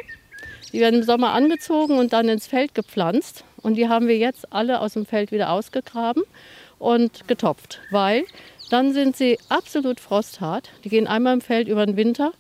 Die 0.73 0.79
werden 0.79 0.99
im 0.99 1.03
Sommer 1.05 1.33
angezogen 1.33 1.97
und 1.99 2.13
dann 2.13 2.27
ins 2.27 2.47
Feld 2.47 2.73
gepflanzt. 2.75 3.45
Und 3.61 3.75
die 3.75 3.87
haben 3.87 4.07
wir 4.07 4.17
jetzt 4.17 4.51
alle 4.51 4.81
aus 4.81 4.93
dem 4.93 5.05
Feld 5.05 5.31
wieder 5.31 5.51
ausgegraben 5.51 6.23
und 6.79 7.27
getopft, 7.27 7.79
weil 7.91 8.23
dann 8.69 8.91
sind 8.93 9.15
sie 9.15 9.37
absolut 9.49 9.99
frosthart. 9.99 10.69
Die 10.83 10.89
gehen 10.89 11.07
einmal 11.07 11.33
im 11.33 11.41
Feld 11.41 11.67
über 11.67 11.85
den 11.85 11.95
Winter 11.95 12.33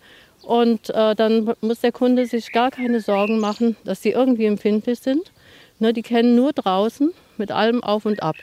Und 0.43 0.89
äh, 0.89 1.15
dann 1.15 1.53
muss 1.61 1.79
der 1.79 1.91
Kunde 1.91 2.25
sich 2.25 2.51
gar 2.51 2.71
keine 2.71 2.99
Sorgen 2.99 3.39
machen, 3.39 3.75
dass 3.85 4.01
sie 4.01 4.11
irgendwie 4.11 4.45
empfindlich 4.45 4.99
sind. 4.99 5.31
Ne, 5.79 5.93
die 5.93 6.01
kennen 6.01 6.35
nur 6.35 6.53
draußen 6.53 7.11
mit 7.37 7.51
allem 7.51 7.83
auf 7.83 8.05
und 8.05 8.21
ab. 8.21 8.35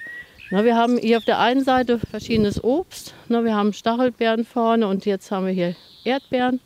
Ne, 0.50 0.64
wir 0.64 0.76
haben 0.76 0.98
hier 0.98 1.18
auf 1.18 1.24
der 1.24 1.38
einen 1.38 1.62
Seite 1.62 1.98
verschiedenes 1.98 2.62
Obst. 2.62 3.14
Ne, 3.28 3.44
wir 3.44 3.54
haben 3.54 3.72
Stachelbeeren 3.72 4.44
vorne 4.44 4.88
und 4.88 5.06
jetzt 5.06 5.30
haben 5.30 5.46
wir 5.46 5.52
hier 5.52 5.76
Erdbeeren. 6.04 6.60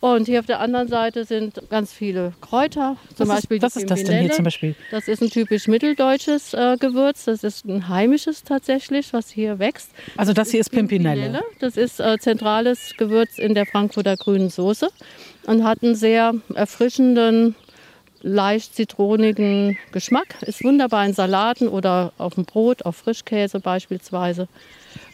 Und 0.00 0.26
hier 0.26 0.40
auf 0.40 0.46
der 0.46 0.60
anderen 0.60 0.88
Seite 0.88 1.26
sind 1.26 1.60
ganz 1.68 1.92
viele 1.92 2.32
Kräuter. 2.40 2.96
Zum 3.14 3.28
was 3.28 3.36
Beispiel 3.36 3.58
ist, 3.58 3.62
was 3.62 3.76
ist 3.76 3.90
das 3.90 4.02
denn 4.02 4.22
hier 4.22 4.32
zum 4.32 4.44
Beispiel? 4.44 4.74
Das 4.90 5.08
ist 5.08 5.22
ein 5.22 5.28
typisch 5.28 5.68
mitteldeutsches 5.68 6.54
äh, 6.54 6.76
Gewürz. 6.80 7.26
Das 7.26 7.44
ist 7.44 7.66
ein 7.66 7.86
heimisches 7.88 8.42
tatsächlich, 8.42 9.12
was 9.12 9.28
hier 9.28 9.58
wächst. 9.58 9.90
Also 10.16 10.32
das, 10.32 10.46
das 10.46 10.52
hier 10.52 10.60
ist 10.60 10.70
Pimpinelle. 10.70 11.20
Pimpinelle. 11.20 11.44
Das 11.58 11.76
ist 11.76 12.00
äh, 12.00 12.18
zentrales 12.18 12.94
Gewürz 12.96 13.36
in 13.36 13.54
der 13.54 13.66
Frankfurter 13.66 14.16
grünen 14.16 14.48
Soße 14.48 14.88
und 15.46 15.64
hat 15.64 15.82
einen 15.82 15.94
sehr 15.94 16.34
erfrischenden, 16.54 17.54
leicht 18.22 18.74
zitronigen 18.74 19.76
Geschmack. 19.92 20.40
Ist 20.40 20.64
wunderbar 20.64 21.04
in 21.04 21.12
Salaten 21.12 21.68
oder 21.68 22.14
auf 22.16 22.36
dem 22.36 22.46
Brot, 22.46 22.86
auf 22.86 22.96
Frischkäse 22.96 23.60
beispielsweise. 23.60 24.48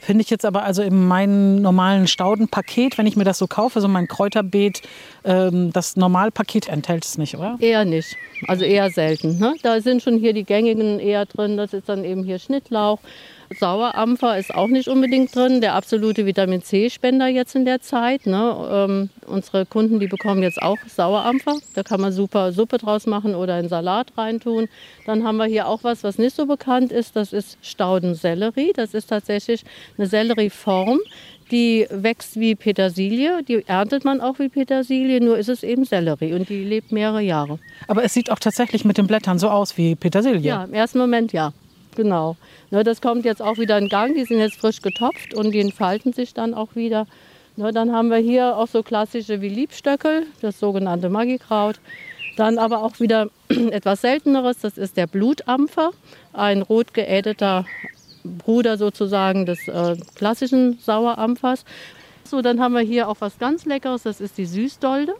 Finde 0.07 0.23
ich 0.23 0.31
jetzt 0.31 0.45
aber 0.45 0.63
also 0.63 0.83
in 0.83 1.09
meinem 1.09 1.61
normalen 1.61 2.07
Staudenpaket, 2.07 2.97
wenn 2.97 3.09
ich 3.09 3.17
mir 3.17 3.25
das 3.25 3.39
so 3.39 3.49
kaufe, 3.49 3.81
so 3.81 3.89
mein 3.89 4.07
Kräuterbeet, 4.07 4.83
ähm, 5.25 5.73
das 5.73 5.97
Normalpaket 5.97 6.69
enthält 6.69 7.05
es 7.05 7.19
nicht, 7.19 7.37
oder? 7.37 7.57
Eher 7.59 7.85
nicht. 7.85 8.17
Also 8.47 8.65
eher 8.65 8.89
selten. 8.91 9.41
Ne? 9.41 9.57
Da 9.65 9.81
sind 9.81 10.05
schon 10.05 10.17
hier 10.17 10.33
die 10.33 10.45
gängigen 10.45 11.01
eher 11.01 11.27
drin. 11.27 11.57
Das 11.57 11.73
ist 11.73 11.89
dann 11.89 12.05
eben 12.05 12.23
hier 12.23 12.39
Schnittlauch, 12.39 13.01
Sauerampfer 13.55 14.39
ist 14.39 14.55
auch 14.55 14.67
nicht 14.67 14.89
unbedingt 14.89 15.35
drin, 15.35 15.61
der 15.61 15.75
absolute 15.75 16.27
Vitamin 16.27 16.63
C-Spender 16.63 17.29
jetzt 17.29 17.55
in 17.55 17.65
der 17.65 17.81
Zeit. 17.81 18.27
Ne? 18.27 18.69
Ähm, 18.71 19.11
unsere 19.27 19.67
Kunden, 19.67 20.01
die 20.01 20.09
bekommen 20.09 20.43
jetzt 20.43 20.61
auch 20.61 20.79
Sauerampfer. 20.87 21.55
Da 21.75 21.83
kann 21.83 22.01
man 22.01 22.13
super 22.13 22.53
Suppe 22.53 22.79
draus 22.79 23.07
machen 23.07 23.35
oder 23.35 23.59
in 23.61 23.69
Salat 23.69 24.13
reintun. 24.17 24.69
Dann 25.07 25.25
haben 25.25 25.37
wir 25.37 25.47
hier 25.47 25.69
auch 25.69 25.85
was, 25.85 26.03
was 26.03 26.19
nicht 26.19 26.35
so 26.35 26.47
bekannt 26.47 26.91
ist. 26.91 27.15
Das 27.15 27.33
ist 27.33 27.59
Staudensellerie. 27.63 28.73
Das 28.75 28.95
ist 28.95 29.07
tatsächlich 29.09 29.63
eine 29.99 30.07
Sellerieform. 30.07 31.01
Die 31.51 31.87
wächst 31.91 32.41
wie 32.41 32.57
Petersilie, 32.57 33.45
die 33.45 33.65
erntet 33.69 34.05
man 34.05 34.21
auch 34.21 34.41
wie 34.41 34.49
Petersilie, 34.49 35.21
nur 35.21 35.39
ist 35.39 35.49
es 35.49 35.63
eben 35.63 35.85
Sellerie 35.85 36.35
und 36.35 36.49
die 36.49 36.65
lebt 36.65 36.91
mehrere 36.91 37.21
Jahre. 37.21 37.61
Aber 37.87 38.03
es 38.03 38.15
sieht 38.15 38.33
auch 38.33 38.41
tatsächlich 38.41 38.85
mit 38.85 38.99
den 38.99 39.07
Blättern 39.07 39.39
so 39.39 39.49
aus 39.49 39.77
wie 39.77 39.95
Petersilie. 39.95 40.41
Ja, 40.41 40.65
im 40.65 40.75
ersten 40.75 40.99
Moment 40.99 41.33
ja. 41.33 41.53
Genau. 41.95 42.37
Ne, 42.71 42.85
das 42.85 43.01
kommt 43.01 43.25
jetzt 43.25 43.41
auch 43.41 43.59
wieder 43.59 43.79
in 43.79 43.89
Gang. 43.89 44.15
Die 44.15 44.25
sind 44.25 44.39
jetzt 44.39 44.57
frisch 44.57 44.83
getopft 44.83 45.35
und 45.35 45.53
die 45.53 45.61
entfalten 45.61 46.13
sich 46.13 46.35
dann 46.35 46.53
auch 46.53 46.75
wieder. 46.75 47.07
Ne, 47.57 47.73
dann 47.73 47.93
haben 47.93 48.11
wir 48.11 48.19
hier 48.19 48.57
auch 48.57 48.69
so 48.69 48.83
klassische 48.83 49.41
wie 49.41 49.49
Liebstöckel, 49.49 50.27
das 50.43 50.61
sogenannte 50.61 51.09
Magikraut. 51.09 51.81
Dann 52.37 52.59
aber 52.59 52.83
auch 52.83 53.01
wieder 53.01 53.31
etwas 53.49 54.03
selteneres, 54.03 54.59
das 54.59 54.77
ist 54.77 54.97
der 54.97 55.07
Blutampfer, 55.07 55.91
ein 56.35 56.63
rot 56.63 56.93
geädeter 56.93 57.65
Bruder 58.27 58.77
sozusagen 58.77 59.47
des 59.47 59.69
äh, 59.69 59.97
klassischen 60.15 60.79
Sauerampfers. 60.81 61.65
So, 62.25 62.43
dann 62.43 62.61
haben 62.61 62.75
wir 62.75 62.81
hier 62.81 63.09
auch 63.09 63.17
was 63.21 63.39
ganz 63.39 63.65
Leckeres, 63.65 64.03
das 64.03 64.21
ist 64.21 64.37
die 64.39 64.47
Süßdolde. 64.47 65.15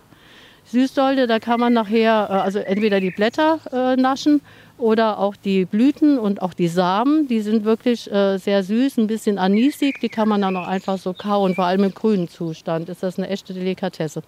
Süßdolde, 0.65 1.29
da 1.29 1.39
kann 1.39 1.61
man 1.61 1.73
nachher 1.73 2.29
äh, 2.29 2.33
also 2.33 2.59
entweder 2.59 3.01
die 3.01 3.11
Blätter 3.11 3.61
äh, 3.73 3.97
naschen 3.97 4.41
oder 4.79 5.19
auch 5.19 5.37
die 5.37 5.65
Blüten 5.65 6.19
und 6.19 6.43
auch 6.43 6.53
die 6.53 6.69
Samen, 6.69 7.29
die 7.29 7.41
sind 7.41 7.65
wirklich 7.65 8.11
äh, 8.11 8.39
sehr 8.39 8.63
süß, 8.63 8.99
ein 8.99 9.07
bisschen 9.07 9.39
anisig, 9.39 10.01
die 10.01 10.09
kann 10.09 10.29
man 10.29 10.43
dann 10.43 10.57
auch 10.57 10.67
einfach 10.67 10.99
so 10.99 11.13
kauen, 11.13 11.55
vor 11.55 11.65
allem 11.65 11.85
im 11.85 11.95
grünen 11.95 12.29
Zustand 12.29 12.89
ist 12.89 13.03
das 13.03 13.17
eine 13.17 13.29
echte 13.29 13.55
Delikatesse. 13.55 14.23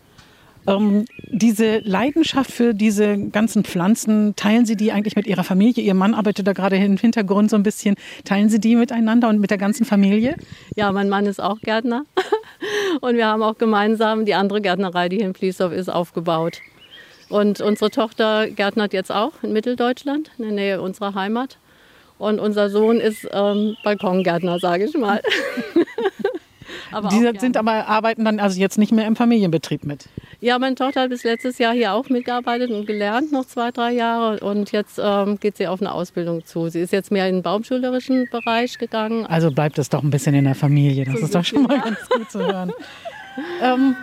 Ähm, 0.68 1.06
diese 1.30 1.78
Leidenschaft 1.78 2.50
für 2.50 2.74
diese 2.74 3.16
ganzen 3.16 3.64
Pflanzen, 3.64 4.36
teilen 4.36 4.66
Sie 4.66 4.76
die 4.76 4.92
eigentlich 4.92 5.16
mit 5.16 5.26
Ihrer 5.26 5.44
Familie? 5.44 5.82
Ihr 5.82 5.94
Mann 5.94 6.14
arbeitet 6.14 6.46
da 6.46 6.52
gerade 6.52 6.76
im 6.76 6.96
Hintergrund 6.96 7.50
so 7.50 7.56
ein 7.56 7.62
bisschen. 7.62 7.96
Teilen 8.24 8.50
Sie 8.50 8.60
die 8.60 8.76
miteinander 8.76 9.28
und 9.28 9.40
mit 9.40 9.50
der 9.50 9.58
ganzen 9.58 9.86
Familie? 9.86 10.36
Ja, 10.76 10.92
mein 10.92 11.08
Mann 11.08 11.26
ist 11.26 11.40
auch 11.40 11.60
Gärtner. 11.60 12.04
Und 13.00 13.16
wir 13.16 13.26
haben 13.26 13.42
auch 13.42 13.56
gemeinsam 13.56 14.24
die 14.24 14.34
andere 14.34 14.60
Gärtnerei, 14.60 15.08
die 15.08 15.18
hier 15.18 15.26
in 15.26 15.34
Vliesdorf 15.34 15.72
ist, 15.72 15.88
aufgebaut. 15.88 16.60
Und 17.28 17.60
unsere 17.60 17.90
Tochter 17.90 18.48
gärtnert 18.50 18.92
jetzt 18.92 19.12
auch 19.12 19.32
in 19.42 19.52
Mitteldeutschland, 19.52 20.30
in 20.38 20.44
der 20.44 20.52
Nähe 20.52 20.80
unserer 20.80 21.14
Heimat. 21.14 21.58
Und 22.18 22.40
unser 22.40 22.68
Sohn 22.70 22.98
ist 22.98 23.28
ähm, 23.30 23.76
Balkongärtner, 23.84 24.58
sage 24.58 24.86
ich 24.86 24.96
mal. 24.96 25.20
aber 26.92 27.08
die 27.08 27.38
sind 27.38 27.56
aber 27.56 27.86
arbeiten 27.86 28.24
dann 28.24 28.40
also 28.40 28.58
jetzt 28.58 28.78
nicht 28.78 28.92
mehr 28.92 29.06
im 29.06 29.14
Familienbetrieb 29.14 29.84
mit. 29.84 30.08
Ja, 30.40 30.56
meine 30.60 30.76
Tochter 30.76 31.02
hat 31.02 31.10
bis 31.10 31.24
letztes 31.24 31.58
Jahr 31.58 31.74
hier 31.74 31.94
auch 31.94 32.08
mitgearbeitet 32.10 32.70
und 32.70 32.86
gelernt, 32.86 33.32
noch 33.32 33.44
zwei, 33.44 33.72
drei 33.72 33.92
Jahre. 33.92 34.38
Und 34.38 34.70
jetzt 34.70 35.00
ähm, 35.02 35.40
geht 35.40 35.56
sie 35.56 35.66
auf 35.66 35.80
eine 35.80 35.92
Ausbildung 35.92 36.44
zu. 36.44 36.68
Sie 36.68 36.80
ist 36.80 36.92
jetzt 36.92 37.10
mehr 37.10 37.28
in 37.28 37.36
den 37.36 37.42
baumschulderischen 37.42 38.28
Bereich 38.30 38.78
gegangen. 38.78 39.26
Also 39.26 39.50
bleibt 39.50 39.78
es 39.78 39.88
doch 39.88 40.04
ein 40.04 40.10
bisschen 40.10 40.34
in 40.34 40.44
der 40.44 40.54
Familie. 40.54 41.04
Das 41.04 41.18
so 41.18 41.24
ist 41.24 41.34
doch 41.34 41.44
schon 41.44 41.64
mal 41.64 41.80
ganz 41.80 42.08
gut 42.08 42.30
zu 42.30 42.38
hören. 42.38 42.72
ähm, 43.62 43.96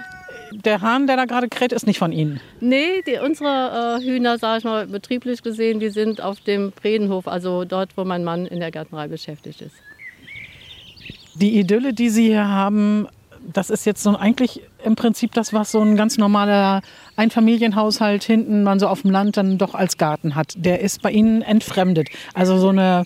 der 0.51 0.81
Hahn, 0.81 1.07
der 1.07 1.15
da 1.15 1.23
gerade 1.23 1.47
kräht, 1.47 1.71
ist 1.71 1.87
nicht 1.87 1.99
von 1.99 2.11
Ihnen? 2.11 2.41
Nee, 2.59 3.01
die, 3.07 3.17
unsere 3.17 3.99
äh, 4.01 4.05
Hühner, 4.05 4.37
sage 4.37 4.59
ich 4.59 4.63
mal, 4.65 4.87
betrieblich 4.87 5.41
gesehen, 5.41 5.79
die 5.79 5.89
sind 5.89 6.21
auf 6.21 6.41
dem 6.41 6.71
Bredenhof, 6.71 7.29
also 7.29 7.63
dort, 7.63 7.95
wo 7.95 8.03
mein 8.03 8.25
Mann 8.25 8.45
in 8.45 8.59
der 8.59 8.71
Gärtnerei 8.71 9.07
beschäftigt 9.07 9.61
ist. 9.61 9.75
Die 11.35 11.59
Idylle, 11.59 11.93
die 11.93 12.09
Sie 12.09 12.27
hier 12.27 12.47
haben, 12.47 13.07
das 13.53 13.69
ist 13.69 13.85
jetzt 13.85 14.03
so 14.03 14.15
eigentlich 14.15 14.61
im 14.85 14.95
Prinzip 14.95 15.33
das, 15.33 15.53
was 15.53 15.71
so 15.71 15.81
ein 15.81 15.95
ganz 15.95 16.17
normaler 16.17 16.81
Einfamilienhaushalt 17.15 18.23
hinten 18.23 18.63
man 18.63 18.79
so 18.79 18.87
auf 18.87 19.01
dem 19.01 19.11
Land 19.11 19.37
dann 19.37 19.57
doch 19.57 19.75
als 19.75 19.97
Garten 19.97 20.35
hat. 20.35 20.53
Der 20.55 20.81
ist 20.81 21.01
bei 21.01 21.11
Ihnen 21.11 21.41
entfremdet. 21.41 22.09
Also 22.33 22.57
so 22.57 22.69
eine 22.69 23.05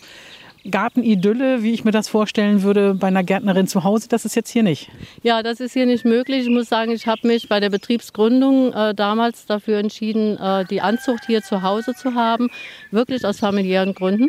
Gartenidylle, 0.69 1.63
wie 1.63 1.73
ich 1.73 1.85
mir 1.85 1.91
das 1.91 2.09
vorstellen 2.09 2.63
würde 2.63 2.93
bei 2.93 3.07
einer 3.07 3.23
Gärtnerin 3.23 3.67
zu 3.67 3.83
Hause, 3.83 4.09
das 4.09 4.25
ist 4.25 4.35
jetzt 4.35 4.49
hier 4.49 4.63
nicht. 4.63 4.89
Ja, 5.23 5.41
das 5.41 5.59
ist 5.59 5.73
hier 5.73 5.85
nicht 5.85 6.05
möglich. 6.05 6.43
Ich 6.43 6.49
muss 6.49 6.67
sagen, 6.67 6.91
ich 6.91 7.07
habe 7.07 7.25
mich 7.27 7.47
bei 7.47 7.59
der 7.59 7.69
Betriebsgründung 7.69 8.73
äh, 8.73 8.93
damals 8.93 9.45
dafür 9.45 9.79
entschieden, 9.79 10.37
äh, 10.37 10.65
die 10.65 10.81
Anzucht 10.81 11.25
hier 11.27 11.41
zu 11.41 11.61
Hause 11.61 11.93
zu 11.95 12.13
haben, 12.13 12.49
wirklich 12.91 13.25
aus 13.25 13.39
familiären 13.39 13.93
Gründen 13.93 14.27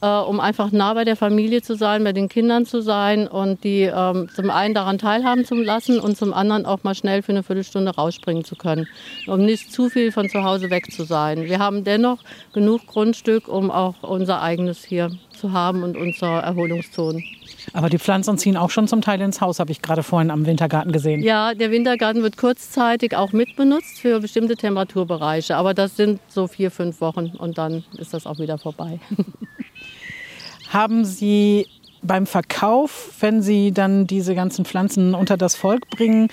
äh, 0.00 0.06
um 0.06 0.40
einfach 0.40 0.72
nah 0.72 0.94
bei 0.94 1.04
der 1.04 1.16
Familie 1.16 1.62
zu 1.62 1.76
sein, 1.76 2.04
bei 2.04 2.12
den 2.12 2.28
Kindern 2.28 2.66
zu 2.66 2.80
sein 2.80 3.26
und 3.26 3.64
die 3.64 3.82
ähm, 3.82 4.28
zum 4.34 4.50
einen 4.50 4.74
daran 4.74 4.98
teilhaben 4.98 5.44
zu 5.44 5.54
lassen 5.54 6.00
und 6.00 6.16
zum 6.16 6.32
anderen 6.32 6.66
auch 6.66 6.84
mal 6.84 6.94
schnell 6.94 7.22
für 7.22 7.32
eine 7.32 7.42
Viertelstunde 7.42 7.94
rausspringen 7.94 8.44
zu 8.44 8.56
können, 8.56 8.86
um 9.26 9.44
nicht 9.44 9.72
zu 9.72 9.88
viel 9.88 10.12
von 10.12 10.28
zu 10.28 10.44
Hause 10.44 10.70
weg 10.70 10.92
zu 10.92 11.04
sein. 11.04 11.44
Wir 11.44 11.58
haben 11.58 11.84
dennoch 11.84 12.18
genug 12.52 12.86
Grundstück, 12.86 13.48
um 13.48 13.70
auch 13.70 14.02
unser 14.02 14.42
eigenes 14.42 14.84
hier 14.84 15.10
zu 15.34 15.52
haben 15.52 15.82
und 15.82 15.96
unsere 15.96 16.42
Erholungszonen. 16.42 17.24
Aber 17.72 17.88
die 17.88 17.98
Pflanzen 17.98 18.38
ziehen 18.38 18.56
auch 18.56 18.70
schon 18.70 18.88
zum 18.88 19.00
Teil 19.00 19.20
ins 19.20 19.40
Haus, 19.40 19.58
habe 19.58 19.72
ich 19.72 19.82
gerade 19.82 20.02
vorhin 20.02 20.30
am 20.30 20.46
Wintergarten 20.46 20.92
gesehen. 20.92 21.22
Ja, 21.22 21.54
der 21.54 21.70
Wintergarten 21.70 22.22
wird 22.22 22.36
kurzzeitig 22.36 23.16
auch 23.16 23.32
mitbenutzt 23.32 24.00
für 24.00 24.20
bestimmte 24.20 24.56
Temperaturbereiche. 24.56 25.56
Aber 25.56 25.74
das 25.74 25.96
sind 25.96 26.20
so 26.28 26.46
vier, 26.46 26.70
fünf 26.70 27.00
Wochen 27.00 27.32
und 27.38 27.58
dann 27.58 27.84
ist 27.98 28.14
das 28.14 28.26
auch 28.26 28.38
wieder 28.38 28.58
vorbei. 28.58 29.00
Haben 30.68 31.04
Sie 31.04 31.66
beim 32.02 32.26
Verkauf, 32.26 33.12
wenn 33.20 33.42
Sie 33.42 33.72
dann 33.72 34.06
diese 34.06 34.34
ganzen 34.34 34.64
Pflanzen 34.64 35.14
unter 35.14 35.36
das 35.36 35.54
Volk 35.54 35.88
bringen, 35.88 36.28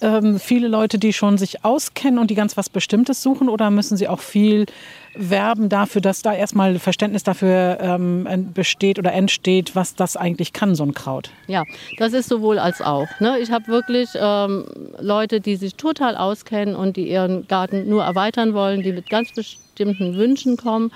ähm, 0.00 0.40
viele 0.40 0.68
Leute, 0.68 0.98
die 0.98 1.12
schon 1.12 1.38
sich 1.38 1.64
auskennen 1.64 2.18
und 2.18 2.30
die 2.30 2.34
ganz 2.34 2.56
was 2.56 2.70
Bestimmtes 2.70 3.22
suchen? 3.22 3.48
Oder 3.48 3.70
müssen 3.70 3.96
Sie 3.96 4.08
auch 4.08 4.20
viel 4.20 4.66
werben 5.14 5.68
dafür, 5.68 6.00
dass 6.00 6.22
da 6.22 6.34
erstmal 6.34 6.78
Verständnis 6.78 7.22
dafür 7.22 7.78
ähm, 7.80 8.50
besteht 8.54 8.98
oder 8.98 9.12
entsteht, 9.12 9.74
was 9.74 9.94
das 9.94 10.16
eigentlich 10.16 10.52
kann, 10.52 10.74
so 10.74 10.84
ein 10.84 10.94
Kraut? 10.94 11.30
Ja, 11.46 11.64
das 11.98 12.12
ist 12.12 12.28
sowohl 12.28 12.58
als 12.58 12.80
auch. 12.80 13.08
Ne? 13.20 13.38
Ich 13.38 13.50
habe 13.50 13.66
wirklich 13.68 14.10
ähm, 14.14 14.66
Leute, 14.98 15.40
die 15.40 15.56
sich 15.56 15.74
total 15.74 16.16
auskennen 16.16 16.74
und 16.74 16.96
die 16.96 17.08
ihren 17.08 17.46
Garten 17.48 17.88
nur 17.88 18.04
erweitern 18.04 18.54
wollen, 18.54 18.82
die 18.82 18.92
mit 18.92 19.08
ganz 19.10 19.32
bestimmten 19.32 19.69
Wünschen 19.88 20.56
kommen 20.56 20.90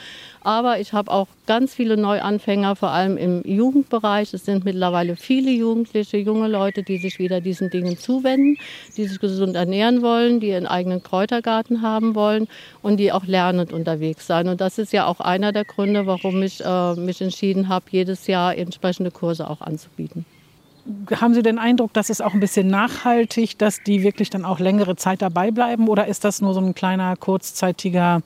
aber 0.45 0.79
ich 0.79 0.93
habe 0.93 1.11
auch 1.11 1.27
ganz 1.47 1.75
viele 1.75 1.97
Neuanfänger, 1.97 2.77
vor 2.77 2.91
allem 2.91 3.17
im 3.17 3.43
Jugendbereich. 3.45 4.35
Es 4.35 4.45
sind 4.45 4.67
mittlerweile 4.67 5.17
viele 5.17 5.51
Jugendliche, 5.51 6.19
junge 6.19 6.49
Leute, 6.49 6.83
die 6.83 6.99
sich 6.99 7.19
wieder 7.19 7.41
diesen 7.41 7.71
Dingen 7.71 7.97
zuwenden, 7.97 8.59
die 8.97 9.07
sich 9.07 9.19
gesund 9.19 9.57
ernähren 9.57 10.03
wollen, 10.03 10.41
die 10.41 10.49
ihren 10.49 10.67
eigenen 10.67 11.03
Kräutergarten 11.03 11.81
haben 11.81 12.15
wollen 12.15 12.47
und 12.83 12.99
die 12.99 13.11
auch 13.11 13.25
lernend 13.25 13.73
unterwegs 13.73 14.27
sein. 14.27 14.49
Und 14.49 14.61
das 14.61 14.77
ist 14.77 14.93
ja 14.93 15.07
auch 15.07 15.21
einer 15.21 15.53
der 15.53 15.65
Gründe, 15.65 16.07
warum 16.07 16.43
ich 16.43 16.63
äh, 16.63 16.95
mich 16.95 17.23
entschieden 17.23 17.71
habe, 17.71 17.87
jedes 17.91 18.27
Jahr 18.27 18.55
entsprechende 18.55 19.11
Kurse 19.11 19.49
auch 19.49 19.63
anzubieten. 19.63 20.27
Haben 21.19 21.33
Sie 21.33 21.43
den 21.43 21.59
Eindruck, 21.59 21.95
dass 21.95 22.11
es 22.11 22.21
auch 22.21 22.35
ein 22.35 22.41
bisschen 22.41 22.67
nachhaltig, 22.67 23.57
dass 23.57 23.83
die 23.83 24.03
wirklich 24.03 24.29
dann 24.29 24.45
auch 24.45 24.61
längere 24.61 24.97
Zeit 24.97 25.23
dabei 25.23 25.51
bleiben? 25.51 25.89
Oder 25.89 26.07
ist 26.07 26.25
das 26.25 26.43
nur 26.43 26.53
so 26.53 26.61
ein 26.61 26.75
kleiner, 26.75 27.17
kurzzeitiger, 27.17 28.21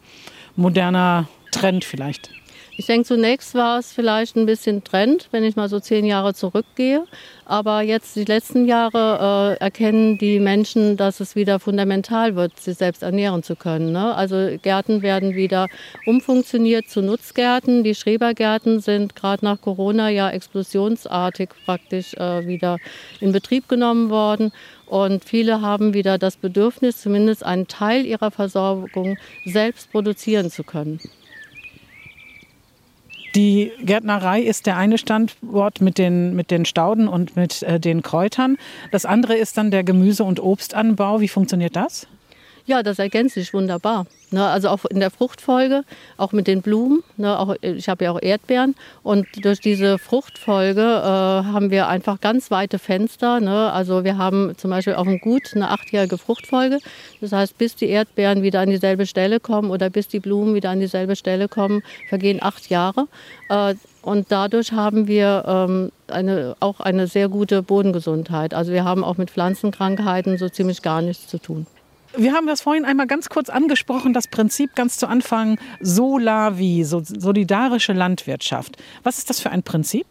moderner 0.58 1.28
Trend 1.52 1.84
vielleicht? 1.84 2.30
Ich 2.78 2.86
denke, 2.86 3.08
zunächst 3.08 3.56
war 3.56 3.80
es 3.80 3.92
vielleicht 3.92 4.36
ein 4.36 4.46
bisschen 4.46 4.84
Trend, 4.84 5.26
wenn 5.32 5.42
ich 5.42 5.56
mal 5.56 5.68
so 5.68 5.80
zehn 5.80 6.04
Jahre 6.04 6.32
zurückgehe. 6.32 7.06
Aber 7.44 7.82
jetzt, 7.82 8.14
die 8.14 8.24
letzten 8.24 8.66
Jahre, 8.66 9.56
äh, 9.58 9.60
erkennen 9.60 10.16
die 10.16 10.38
Menschen, 10.38 10.96
dass 10.96 11.18
es 11.18 11.34
wieder 11.34 11.58
fundamental 11.58 12.36
wird, 12.36 12.56
sich 12.60 12.78
selbst 12.78 13.02
ernähren 13.02 13.42
zu 13.42 13.56
können. 13.56 13.90
Ne? 13.90 14.14
Also 14.14 14.56
Gärten 14.62 15.02
werden 15.02 15.34
wieder 15.34 15.66
umfunktioniert 16.06 16.88
zu 16.88 17.02
Nutzgärten. 17.02 17.82
Die 17.82 17.96
Schrebergärten 17.96 18.78
sind 18.78 19.16
gerade 19.16 19.44
nach 19.44 19.60
Corona 19.60 20.08
ja 20.08 20.30
explosionsartig 20.30 21.48
praktisch 21.64 22.14
äh, 22.14 22.46
wieder 22.46 22.78
in 23.18 23.32
Betrieb 23.32 23.68
genommen 23.68 24.08
worden. 24.08 24.52
Und 24.86 25.24
viele 25.24 25.62
haben 25.62 25.94
wieder 25.94 26.16
das 26.16 26.36
Bedürfnis, 26.36 27.02
zumindest 27.02 27.44
einen 27.44 27.66
Teil 27.66 28.06
ihrer 28.06 28.30
Versorgung 28.30 29.18
selbst 29.44 29.90
produzieren 29.90 30.48
zu 30.48 30.62
können. 30.62 31.00
Die 33.34 33.72
Gärtnerei 33.80 34.40
ist 34.40 34.66
der 34.66 34.76
eine 34.76 34.98
Standort 34.98 35.80
mit 35.80 35.98
den, 35.98 36.34
mit 36.34 36.50
den 36.50 36.64
Stauden 36.64 37.08
und 37.08 37.36
mit 37.36 37.62
äh, 37.62 37.78
den 37.78 38.02
Kräutern. 38.02 38.56
Das 38.90 39.04
andere 39.04 39.36
ist 39.36 39.56
dann 39.56 39.70
der 39.70 39.84
Gemüse- 39.84 40.24
und 40.24 40.40
Obstanbau. 40.40 41.20
Wie 41.20 41.28
funktioniert 41.28 41.76
das? 41.76 42.08
Ja, 42.68 42.82
das 42.82 42.98
ergänzt 42.98 43.34
sich 43.34 43.54
wunderbar. 43.54 44.04
Ne, 44.30 44.44
also 44.44 44.68
auch 44.68 44.84
in 44.84 45.00
der 45.00 45.10
Fruchtfolge, 45.10 45.84
auch 46.18 46.32
mit 46.32 46.46
den 46.46 46.60
Blumen. 46.60 47.02
Ne, 47.16 47.38
auch, 47.38 47.54
ich 47.62 47.88
habe 47.88 48.04
ja 48.04 48.10
auch 48.10 48.20
Erdbeeren. 48.20 48.74
Und 49.02 49.26
durch 49.42 49.58
diese 49.60 49.96
Fruchtfolge 49.96 50.82
äh, 50.82 51.06
haben 51.50 51.70
wir 51.70 51.88
einfach 51.88 52.20
ganz 52.20 52.50
weite 52.50 52.78
Fenster. 52.78 53.40
Ne? 53.40 53.72
Also 53.72 54.04
wir 54.04 54.18
haben 54.18 54.52
zum 54.58 54.70
Beispiel 54.70 54.96
auf 54.96 55.06
dem 55.06 55.18
Gut 55.18 55.52
eine 55.54 55.70
achtjährige 55.70 56.18
Fruchtfolge. 56.18 56.78
Das 57.22 57.32
heißt, 57.32 57.56
bis 57.56 57.74
die 57.74 57.88
Erdbeeren 57.88 58.42
wieder 58.42 58.60
an 58.60 58.68
dieselbe 58.68 59.06
Stelle 59.06 59.40
kommen 59.40 59.70
oder 59.70 59.88
bis 59.88 60.08
die 60.08 60.20
Blumen 60.20 60.54
wieder 60.54 60.68
an 60.68 60.80
dieselbe 60.80 61.16
Stelle 61.16 61.48
kommen, 61.48 61.82
vergehen 62.10 62.42
acht 62.42 62.68
Jahre. 62.68 63.08
Äh, 63.48 63.76
und 64.02 64.30
dadurch 64.30 64.72
haben 64.72 65.08
wir 65.08 65.42
ähm, 65.48 65.90
eine, 66.06 66.54
auch 66.60 66.80
eine 66.80 67.06
sehr 67.06 67.30
gute 67.30 67.62
Bodengesundheit. 67.62 68.52
Also 68.52 68.72
wir 68.72 68.84
haben 68.84 69.04
auch 69.04 69.16
mit 69.16 69.30
Pflanzenkrankheiten 69.30 70.36
so 70.36 70.50
ziemlich 70.50 70.82
gar 70.82 71.00
nichts 71.00 71.28
zu 71.28 71.38
tun. 71.38 71.66
Wir 72.20 72.32
haben 72.32 72.48
das 72.48 72.62
vorhin 72.62 72.84
einmal 72.84 73.06
ganz 73.06 73.28
kurz 73.28 73.48
angesprochen, 73.48 74.12
das 74.12 74.26
Prinzip 74.26 74.74
ganz 74.74 74.98
zu 74.98 75.06
Anfang 75.06 75.56
Solavi, 75.80 76.82
solidarische 76.82 77.92
Landwirtschaft. 77.92 78.76
Was 79.04 79.18
ist 79.18 79.30
das 79.30 79.38
für 79.38 79.50
ein 79.50 79.62
Prinzip? 79.62 80.04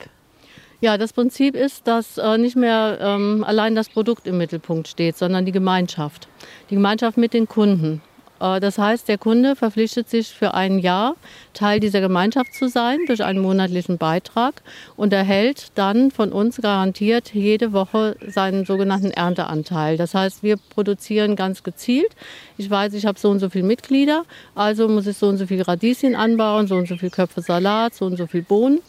Ja, 0.79 0.97
das 0.97 1.11
Prinzip 1.11 1.53
ist, 1.53 1.85
dass 1.85 2.17
äh, 2.17 2.37
nicht 2.37 2.55
mehr 2.55 2.97
ähm, 3.01 3.43
allein 3.43 3.75
das 3.75 3.89
Produkt 3.89 4.25
im 4.25 4.37
Mittelpunkt 4.37 4.87
steht, 4.87 5.17
sondern 5.17 5.45
die 5.45 5.51
Gemeinschaft. 5.51 6.29
Die 6.69 6.75
Gemeinschaft 6.75 7.17
mit 7.17 7.33
den 7.33 7.45
Kunden. 7.45 8.01
Äh, 8.39 8.59
das 8.59 8.77
heißt, 8.77 9.07
der 9.07 9.17
Kunde 9.17 9.55
verpflichtet 9.55 10.09
sich 10.09 10.29
für 10.29 10.53
ein 10.53 10.79
Jahr, 10.79 11.15
Teil 11.53 11.79
dieser 11.79 12.01
Gemeinschaft 12.01 12.53
zu 12.53 12.69
sein 12.69 12.99
durch 13.07 13.23
einen 13.23 13.39
monatlichen 13.39 13.97
Beitrag 13.97 14.61
und 14.95 15.13
erhält 15.13 15.71
dann 15.75 16.11
von 16.11 16.31
uns 16.31 16.57
garantiert 16.57 17.33
jede 17.33 17.73
Woche 17.73 18.15
seinen 18.27 18.65
sogenannten 18.65 19.11
Ernteanteil. 19.11 19.97
Das 19.97 20.13
heißt, 20.13 20.43
wir 20.43 20.57
produzieren 20.69 21.35
ganz 21.35 21.63
gezielt. 21.63 22.11
Ich 22.57 22.69
weiß, 22.69 22.93
ich 22.93 23.05
habe 23.05 23.19
so 23.19 23.29
und 23.29 23.39
so 23.39 23.49
viele 23.49 23.65
Mitglieder, 23.65 24.23
also 24.55 24.87
muss 24.87 25.07
ich 25.07 25.17
so 25.17 25.27
und 25.27 25.37
so 25.37 25.47
viel 25.47 25.61
Radieschen 25.61 26.15
anbauen, 26.15 26.67
so 26.67 26.75
und 26.75 26.87
so 26.87 26.95
viele 26.95 27.11
Köpfe 27.11 27.41
Salat, 27.41 27.95
so 27.95 28.05
und 28.05 28.17
so 28.17 28.27
viel 28.27 28.43
Bohnen. 28.43 28.79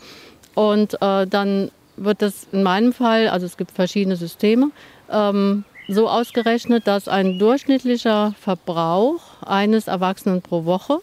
Und 0.55 1.01
äh, 1.01 1.27
dann 1.27 1.71
wird 1.97 2.23
das 2.23 2.47
in 2.53 2.63
meinem 2.63 2.93
Fall, 2.93 3.29
also 3.29 3.47
es 3.47 3.57
gibt 3.57 3.71
verschiedene 3.73 4.17
Systeme, 4.17 4.71
ähm, 5.11 5.65
so 5.89 6.09
ausgerechnet, 6.09 6.87
dass 6.87 7.09
ein 7.09 7.39
durchschnittlicher 7.39 8.35
Verbrauch 8.39 9.21
eines 9.49 9.89
Erwachsenen 9.89 10.43
pro 10.43 10.65
Woche 10.65 11.01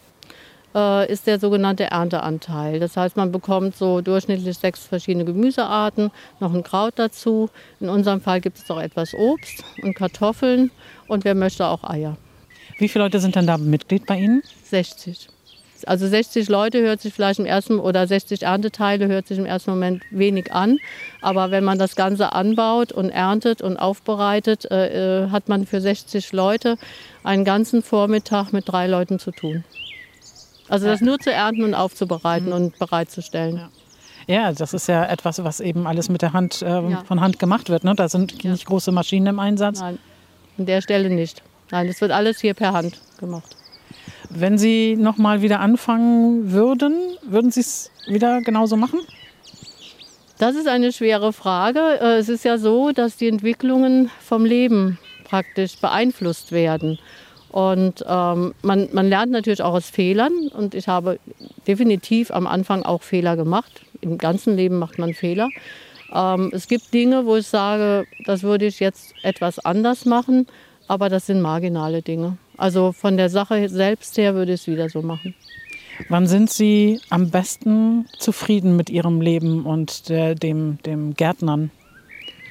äh, 0.74 1.10
ist 1.10 1.26
der 1.26 1.40
sogenannte 1.40 1.84
Ernteanteil. 1.84 2.78
Das 2.78 2.96
heißt, 2.96 3.16
man 3.16 3.32
bekommt 3.32 3.76
so 3.76 4.00
durchschnittlich 4.00 4.58
sechs 4.58 4.86
verschiedene 4.86 5.24
Gemüsearten, 5.24 6.10
noch 6.38 6.54
ein 6.54 6.62
Kraut 6.62 6.94
dazu. 6.96 7.48
In 7.80 7.88
unserem 7.88 8.20
Fall 8.20 8.40
gibt 8.40 8.58
es 8.58 8.70
auch 8.70 8.80
etwas 8.80 9.14
Obst 9.14 9.64
und 9.82 9.94
Kartoffeln 9.94 10.70
und 11.08 11.24
wer 11.24 11.34
möchte 11.34 11.66
auch 11.66 11.82
Eier. 11.84 12.16
Wie 12.78 12.88
viele 12.88 13.04
Leute 13.04 13.20
sind 13.20 13.34
denn 13.34 13.46
da 13.46 13.56
Mitglied 13.56 14.06
bei 14.06 14.18
Ihnen? 14.18 14.42
60. 14.64 15.28
Also 15.86 16.06
60 16.06 16.48
Leute 16.48 16.80
hört 16.80 17.00
sich 17.00 17.12
vielleicht 17.12 17.38
im 17.38 17.46
ersten 17.46 17.78
oder 17.78 18.06
60 18.06 18.42
Ernteteile 18.42 19.08
hört 19.08 19.26
sich 19.26 19.38
im 19.38 19.46
ersten 19.46 19.70
Moment 19.70 20.02
wenig 20.10 20.52
an. 20.52 20.78
Aber 21.20 21.50
wenn 21.50 21.64
man 21.64 21.78
das 21.78 21.96
Ganze 21.96 22.32
anbaut 22.32 22.92
und 22.92 23.10
erntet 23.10 23.62
und 23.62 23.76
aufbereitet, 23.76 24.70
äh, 24.70 25.24
äh 25.24 25.30
hat 25.30 25.48
man 25.48 25.66
für 25.66 25.80
60 25.80 26.32
Leute 26.32 26.76
einen 27.24 27.44
ganzen 27.44 27.82
Vormittag 27.82 28.52
mit 28.52 28.68
drei 28.68 28.86
Leuten 28.86 29.18
zu 29.18 29.30
tun. 29.30 29.64
Also 30.68 30.86
das 30.86 31.00
nur 31.00 31.18
zu 31.18 31.32
ernten 31.32 31.64
und 31.64 31.74
aufzubereiten 31.74 32.48
mhm. 32.48 32.54
und 32.54 32.78
bereitzustellen. 32.78 33.56
Ja. 33.56 33.68
Ja, 34.28 34.52
das 34.52 34.74
ist 34.74 34.88
ja 34.88 35.04
etwas, 35.04 35.42
was 35.44 35.60
eben 35.60 35.86
alles 35.86 36.08
mit 36.08 36.20
der 36.20 36.32
Hand 36.32 36.60
äh, 36.60 36.66
ja. 36.66 37.04
von 37.04 37.20
Hand 37.20 37.38
gemacht 37.38 37.68
wird. 37.68 37.84
Ne? 37.84 37.94
Da 37.94 38.08
sind 38.08 38.42
ja. 38.42 38.50
nicht 38.50 38.66
große 38.66 38.90
Maschinen 38.90 39.28
im 39.28 39.38
Einsatz. 39.38 39.78
Nein, 39.78 39.98
an 40.58 40.66
der 40.66 40.80
Stelle 40.80 41.10
nicht. 41.10 41.42
Nein, 41.70 41.86
das 41.86 42.00
wird 42.00 42.10
alles 42.10 42.40
hier 42.40 42.54
per 42.54 42.72
Hand 42.72 42.98
gemacht. 43.18 43.56
Wenn 44.30 44.58
Sie 44.58 44.96
noch 44.96 45.16
mal 45.16 45.42
wieder 45.42 45.60
anfangen 45.60 46.52
würden, 46.52 46.94
würden 47.22 47.50
Sie 47.50 47.60
es 47.60 47.90
wieder 48.06 48.40
genauso 48.42 48.76
machen? 48.76 49.00
Das 50.38 50.54
ist 50.54 50.68
eine 50.68 50.92
schwere 50.92 51.32
Frage. 51.32 51.80
Äh, 52.00 52.18
es 52.18 52.28
ist 52.28 52.44
ja 52.44 52.58
so, 52.58 52.92
dass 52.92 53.16
die 53.16 53.28
Entwicklungen 53.28 54.10
vom 54.20 54.44
Leben 54.44 54.98
praktisch 55.24 55.78
beeinflusst 55.78 56.52
werden. 56.52 56.98
Und 57.50 58.04
ähm, 58.06 58.52
man, 58.60 58.88
man 58.92 59.08
lernt 59.08 59.32
natürlich 59.32 59.62
auch 59.62 59.72
aus 59.72 59.88
Fehlern. 59.88 60.48
Und 60.48 60.74
ich 60.74 60.88
habe 60.88 61.18
definitiv 61.66 62.30
am 62.30 62.46
Anfang 62.46 62.82
auch 62.82 63.02
Fehler 63.02 63.36
gemacht. 63.36 63.80
Im 64.02 64.18
ganzen 64.18 64.56
Leben 64.56 64.78
macht 64.78 64.98
man 64.98 65.14
Fehler. 65.14 65.48
Ähm, 66.12 66.50
es 66.52 66.68
gibt 66.68 66.92
Dinge, 66.92 67.24
wo 67.24 67.36
ich 67.36 67.46
sage, 67.46 68.06
das 68.26 68.42
würde 68.42 68.66
ich 68.66 68.78
jetzt 68.78 69.14
etwas 69.22 69.58
anders 69.58 70.04
machen. 70.04 70.46
Aber 70.86 71.08
das 71.08 71.26
sind 71.26 71.40
marginale 71.40 72.02
Dinge. 72.02 72.36
Also 72.56 72.92
von 72.92 73.16
der 73.16 73.28
Sache 73.28 73.68
selbst 73.68 74.16
her 74.18 74.34
würde 74.34 74.54
ich 74.54 74.62
es 74.62 74.66
wieder 74.66 74.88
so 74.88 75.02
machen. 75.02 75.34
Wann 76.08 76.26
sind 76.26 76.50
Sie 76.50 77.00
am 77.08 77.30
besten 77.30 78.06
zufrieden 78.18 78.76
mit 78.76 78.90
Ihrem 78.90 79.20
Leben 79.20 79.64
und 79.64 80.08
der, 80.08 80.34
dem, 80.34 80.78
dem 80.84 81.14
Gärtnern? 81.14 81.70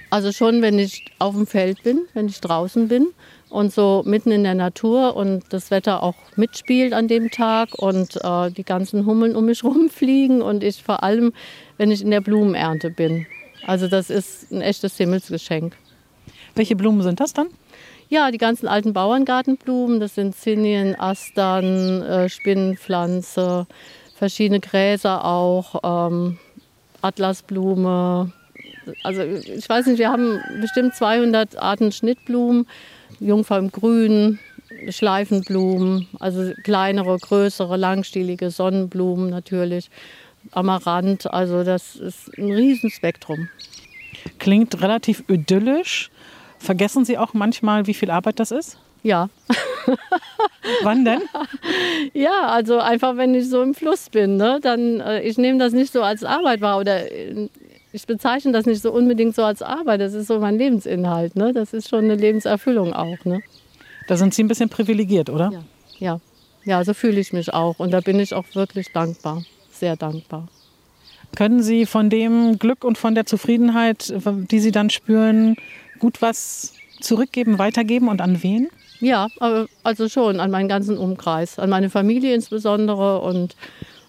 Also 0.09 0.31
schon, 0.31 0.61
wenn 0.61 0.79
ich 0.79 1.05
auf 1.19 1.35
dem 1.35 1.45
Feld 1.47 1.83
bin, 1.83 2.05
wenn 2.13 2.27
ich 2.27 2.39
draußen 2.39 2.87
bin 2.87 3.07
und 3.49 3.73
so 3.73 4.03
mitten 4.05 4.31
in 4.31 4.43
der 4.43 4.55
Natur 4.55 5.15
und 5.15 5.43
das 5.49 5.71
Wetter 5.71 6.03
auch 6.03 6.15
mitspielt 6.35 6.93
an 6.93 7.07
dem 7.07 7.31
Tag 7.31 7.77
und 7.77 8.17
äh, 8.23 8.51
die 8.51 8.63
ganzen 8.63 9.05
Hummeln 9.05 9.35
um 9.35 9.45
mich 9.45 9.63
rumfliegen 9.65 10.41
und 10.41 10.63
ich 10.63 10.81
vor 10.81 11.03
allem, 11.03 11.33
wenn 11.77 11.91
ich 11.91 12.01
in 12.01 12.11
der 12.11 12.21
Blumenernte 12.21 12.89
bin. 12.89 13.25
Also 13.65 13.87
das 13.87 14.09
ist 14.09 14.51
ein 14.51 14.61
echtes 14.61 14.97
Himmelsgeschenk. 14.97 15.75
Welche 16.55 16.75
Blumen 16.75 17.01
sind 17.01 17.19
das 17.19 17.33
dann? 17.33 17.47
Ja, 18.09 18.29
die 18.29 18.37
ganzen 18.37 18.67
alten 18.67 18.93
Bauerngartenblumen, 18.93 19.99
das 19.99 20.15
sind 20.15 20.35
Zinien, 20.35 20.99
Astern, 20.99 22.03
äh, 22.03 22.29
Spinnenpflanze, 22.29 23.65
verschiedene 24.15 24.59
Gräser 24.59 25.25
auch, 25.25 26.09
ähm, 26.11 26.37
Atlasblume. 27.01 28.31
Also 29.03 29.23
ich 29.23 29.67
weiß 29.67 29.87
nicht, 29.87 29.97
wir 29.97 30.09
haben 30.09 30.39
bestimmt 30.61 30.93
200 30.93 31.57
Arten 31.57 31.91
Schnittblumen, 31.91 32.67
Jungfrau 33.19 33.57
im 33.57 33.71
Grün, 33.71 34.39
Schleifenblumen, 34.89 36.07
also 36.19 36.53
kleinere, 36.63 37.17
größere, 37.17 37.77
langstielige 37.77 38.51
Sonnenblumen 38.51 39.29
natürlich, 39.29 39.89
Amaranth, 40.51 41.25
also 41.31 41.63
das 41.63 41.95
ist 41.95 42.37
ein 42.37 42.51
Riesenspektrum. 42.51 43.49
Klingt 44.37 44.79
relativ 44.81 45.23
idyllisch. 45.27 46.11
Vergessen 46.65 47.05
Sie 47.05 47.17
auch 47.17 47.33
manchmal, 47.33 47.85
wie 47.85 47.93
viel 47.93 48.09
Arbeit 48.09 48.39
das 48.39 48.49
ist? 48.49 48.77
Ja. 49.03 49.29
Wann 50.83 51.05
denn? 51.05 51.21
Ja, 52.13 52.47
also 52.47 52.79
einfach, 52.79 53.17
wenn 53.17 53.35
ich 53.35 53.49
so 53.49 53.61
im 53.61 53.73
Fluss 53.73 54.09
bin, 54.09 54.37
ne, 54.37 54.59
dann 54.61 54.99
äh, 54.99 55.21
ich 55.21 55.37
nehme 55.37 55.59
das 55.59 55.73
nicht 55.73 55.91
so 55.91 56.01
als 56.01 56.23
Arbeit 56.23 56.61
wahr 56.61 56.79
oder 56.79 57.11
äh, 57.11 57.49
ich 57.91 58.07
bezeichne 58.07 58.51
das 58.51 58.65
nicht 58.65 58.81
so 58.81 58.91
unbedingt 58.91 59.35
so 59.35 59.43
als 59.43 59.61
Arbeit. 59.61 60.01
Das 60.01 60.13
ist 60.13 60.27
so 60.27 60.39
mein 60.39 60.57
Lebensinhalt. 60.57 61.35
Ne? 61.35 61.53
Das 61.53 61.73
ist 61.73 61.89
schon 61.89 62.05
eine 62.05 62.15
Lebenserfüllung 62.15 62.93
auch. 62.93 63.23
Ne? 63.25 63.41
Da 64.07 64.17
sind 64.17 64.33
Sie 64.33 64.43
ein 64.43 64.47
bisschen 64.47 64.69
privilegiert, 64.69 65.29
oder? 65.29 65.51
Ja, 65.51 65.63
ja, 65.99 66.19
ja 66.63 66.83
so 66.83 66.93
fühle 66.93 67.19
ich 67.19 67.31
mich 67.31 67.53
auch. 67.53 67.79
Und 67.79 67.91
da 67.91 68.01
bin 68.01 68.19
ich 68.19 68.33
auch 68.33 68.45
wirklich 68.53 68.91
dankbar, 68.91 69.43
sehr 69.71 69.95
dankbar. 69.95 70.47
Können 71.35 71.61
Sie 71.61 71.85
von 71.85 72.09
dem 72.09 72.57
Glück 72.59 72.83
und 72.83 72.97
von 72.97 73.13
der 73.13 73.25
Zufriedenheit, 73.25 74.13
die 74.51 74.59
Sie 74.59 74.71
dann 74.71 74.89
spüren, 74.89 75.55
gut 75.99 76.21
was 76.21 76.73
zurückgeben, 76.99 77.59
weitergeben 77.59 78.07
und 78.07 78.21
an 78.21 78.41
wen? 78.43 78.69
Ja, 78.99 79.27
also 79.83 80.07
schon 80.07 80.39
an 80.39 80.51
meinen 80.51 80.69
ganzen 80.69 80.97
Umkreis, 80.97 81.59
an 81.59 81.69
meine 81.69 81.89
Familie 81.89 82.33
insbesondere 82.33 83.21
und 83.21 83.55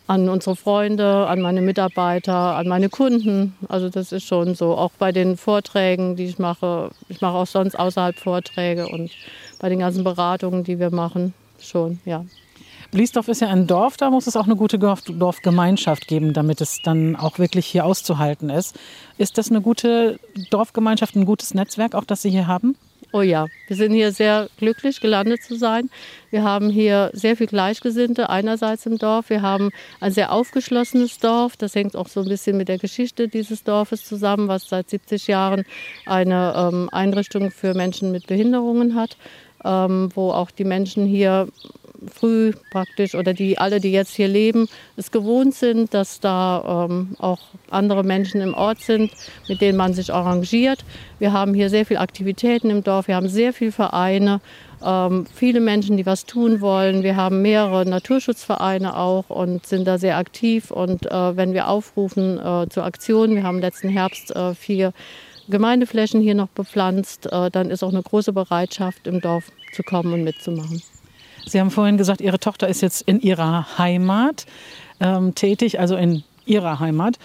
an 0.07 0.29
unsere 0.29 0.55
Freunde, 0.55 1.27
an 1.27 1.41
meine 1.41 1.61
Mitarbeiter, 1.61 2.57
an 2.57 2.69
meine 2.69 2.89
Kunden. 2.89 3.57
Also 3.69 3.89
das 3.89 4.13
ist 4.13 4.25
schon 4.25 4.55
so. 4.55 4.77
Auch 4.77 4.93
bei 4.99 5.11
den 5.11 5.37
Vorträgen, 5.37 6.15
die 6.15 6.27
ich 6.27 6.39
mache. 6.39 6.91
Ich 7.09 7.21
mache 7.21 7.35
auch 7.35 7.47
sonst 7.47 7.77
außerhalb 7.77 8.17
Vorträge 8.17 8.87
und 8.89 9.11
bei 9.59 9.69
den 9.69 9.81
ganzen 9.81 10.05
Beratungen, 10.05 10.63
die 10.63 10.79
wir 10.79 10.91
machen, 10.91 11.35
schon, 11.61 11.99
ja. 12.05 12.25
Bliesdorf 12.91 13.29
ist 13.29 13.41
ja 13.41 13.49
ein 13.49 13.67
Dorf, 13.67 13.97
da 13.97 14.11
muss 14.11 14.27
es 14.27 14.37
auch 14.37 14.47
eine 14.47 14.57
gute 14.57 14.79
Dorfgemeinschaft 14.79 16.09
geben, 16.09 16.33
damit 16.33 16.61
es 16.61 16.81
dann 16.83 17.17
auch 17.17 17.39
wirklich 17.39 17.67
hier 17.67 17.85
auszuhalten 17.85 18.51
ist. 18.51 18.77
Ist 19.19 19.39
das 19.39 19.51
eine 19.51 19.61
gute 19.61 20.19
Dorfgemeinschaft, 20.51 21.17
ein 21.17 21.27
gutes 21.27 21.55
Netzwerk, 21.55 21.95
auch 21.95 22.05
das 22.05 22.23
Sie 22.23 22.31
hier 22.31 22.47
haben? 22.47 22.77
Oh 23.13 23.23
ja, 23.23 23.47
wir 23.69 23.77
sind 23.77 23.93
hier 23.93 24.13
sehr 24.13 24.49
glücklich, 24.59 25.01
gelandet 25.01 25.43
zu 25.43 25.57
sein. 25.57 25.89
Wir 26.31 26.43
haben 26.43 26.69
hier 26.69 27.11
sehr 27.15 27.37
viel 27.37 27.47
Gleichgesinnte 27.47 28.29
einerseits 28.29 28.85
im 28.85 28.99
Dorf. 28.99 29.31
Wir 29.31 29.43
haben 29.43 29.71
ein 30.01 30.13
sehr 30.13 30.33
aufgeschlossenes 30.33 31.19
Dorf. 31.19 31.57
Das 31.57 31.75
hängt 31.75 31.97
auch 31.97 32.09
so 32.09 32.21
ein 32.21 32.29
bisschen 32.29 32.57
mit 32.57 32.69
der 32.69 32.79
Geschichte 32.79 33.29
dieses 33.29 33.63
Dorfes 33.65 34.05
zusammen, 34.05 34.49
was 34.49 34.69
seit 34.69 34.91
70 34.91 35.29
Jahren 35.29 35.65
eine 36.05 36.55
ähm, 36.57 36.89
Einrichtung 36.93 37.51
für 37.51 37.75
Menschen 37.75 38.13
mit 38.13 38.27
Behinderungen 38.27 38.97
hat, 38.97 39.17
ähm, 39.65 40.11
wo 40.15 40.33
auch 40.33 40.51
die 40.51 40.65
Menschen 40.65 41.07
hier 41.07 41.49
früh 42.13 42.53
praktisch 42.71 43.15
oder 43.15 43.35
die 43.35 43.59
alle, 43.59 43.81
die 43.81 43.93
jetzt 43.93 44.15
hier 44.15 44.29
leben, 44.29 44.69
es 44.97 45.11
gewohnt 45.11 45.55
sind, 45.55 45.95
dass 45.95 46.21
da 46.21 46.87
ähm, 46.89 47.17
auch 47.19 47.41
andere 47.71 48.05
Menschen 48.05 48.41
im 48.41 48.55
Ort 48.55 48.81
sind, 48.81 49.11
mit 49.49 49.61
denen 49.61 49.77
man 49.77 49.95
sich 49.95 50.13
arrangiert. 50.13 50.85
Wir 51.19 51.33
haben 51.33 51.55
hier 51.55 51.71
sehr 51.71 51.87
viele 51.87 52.01
Aktivitäten 52.01 52.71
im 52.71 52.85
Dorf, 52.85 53.09
wir 53.09 53.17
haben 53.17 53.29
sehr 53.29 53.53
viele 53.53 53.73
Vereine, 53.73 54.41
ähm, 54.85 55.27
viele 55.35 55.61
Menschen, 55.61 55.97
die 55.97 56.07
was 56.07 56.27
tun 56.27 56.61
wollen. 56.61 57.03
Wir 57.03 57.17
haben 57.17 57.43
mehrere 57.43 57.87
Naturschutzvereine 57.87 58.97
auch 58.97 59.31
und 59.31 59.67
sind 59.67 59.87
da 59.87 59.99
sehr 59.99 60.17
aktiv. 60.17 60.71
Und 60.71 61.07
äh, 61.07 61.37
wenn 61.37 61.55
wir 61.55 61.69
aufrufen 61.69 62.39
äh, 62.39 62.69
zur 62.69 62.85
Aktion, 62.85 63.35
wir 63.35 63.43
haben 63.43 63.61
letzten 63.61 63.89
Herbst 63.89 64.35
äh, 64.35 64.55
vier 64.55 64.93
Gemeindeflächen 65.49 66.21
hier 66.21 66.35
noch 66.35 66.49
bepflanzt, 66.49 67.31
äh, 67.33 67.51
dann 67.51 67.71
ist 67.71 67.83
auch 67.83 67.93
eine 67.93 68.03
große 68.03 68.33
Bereitschaft 68.33 69.07
im 69.07 69.21
Dorf 69.21 69.53
zu 69.75 69.83
kommen 69.83 70.13
und 70.13 70.25
mitzumachen. 70.25 70.83
Sie 71.47 71.61
haben 71.61 71.71
vorhin 71.71 71.97
gesagt, 71.97 72.21
Ihre 72.21 72.41
Tochter 72.41 72.69
ist 72.69 72.83
jetzt 72.83 73.03
in 73.03 73.21
ihrer 73.21 73.79
Heimat 73.79 74.47
ähm, 75.01 75.35
tätig, 75.35 75.79
also 75.79 75.97
in 75.97 76.25
ihrer 76.45 76.81
Heimat. 76.81 77.19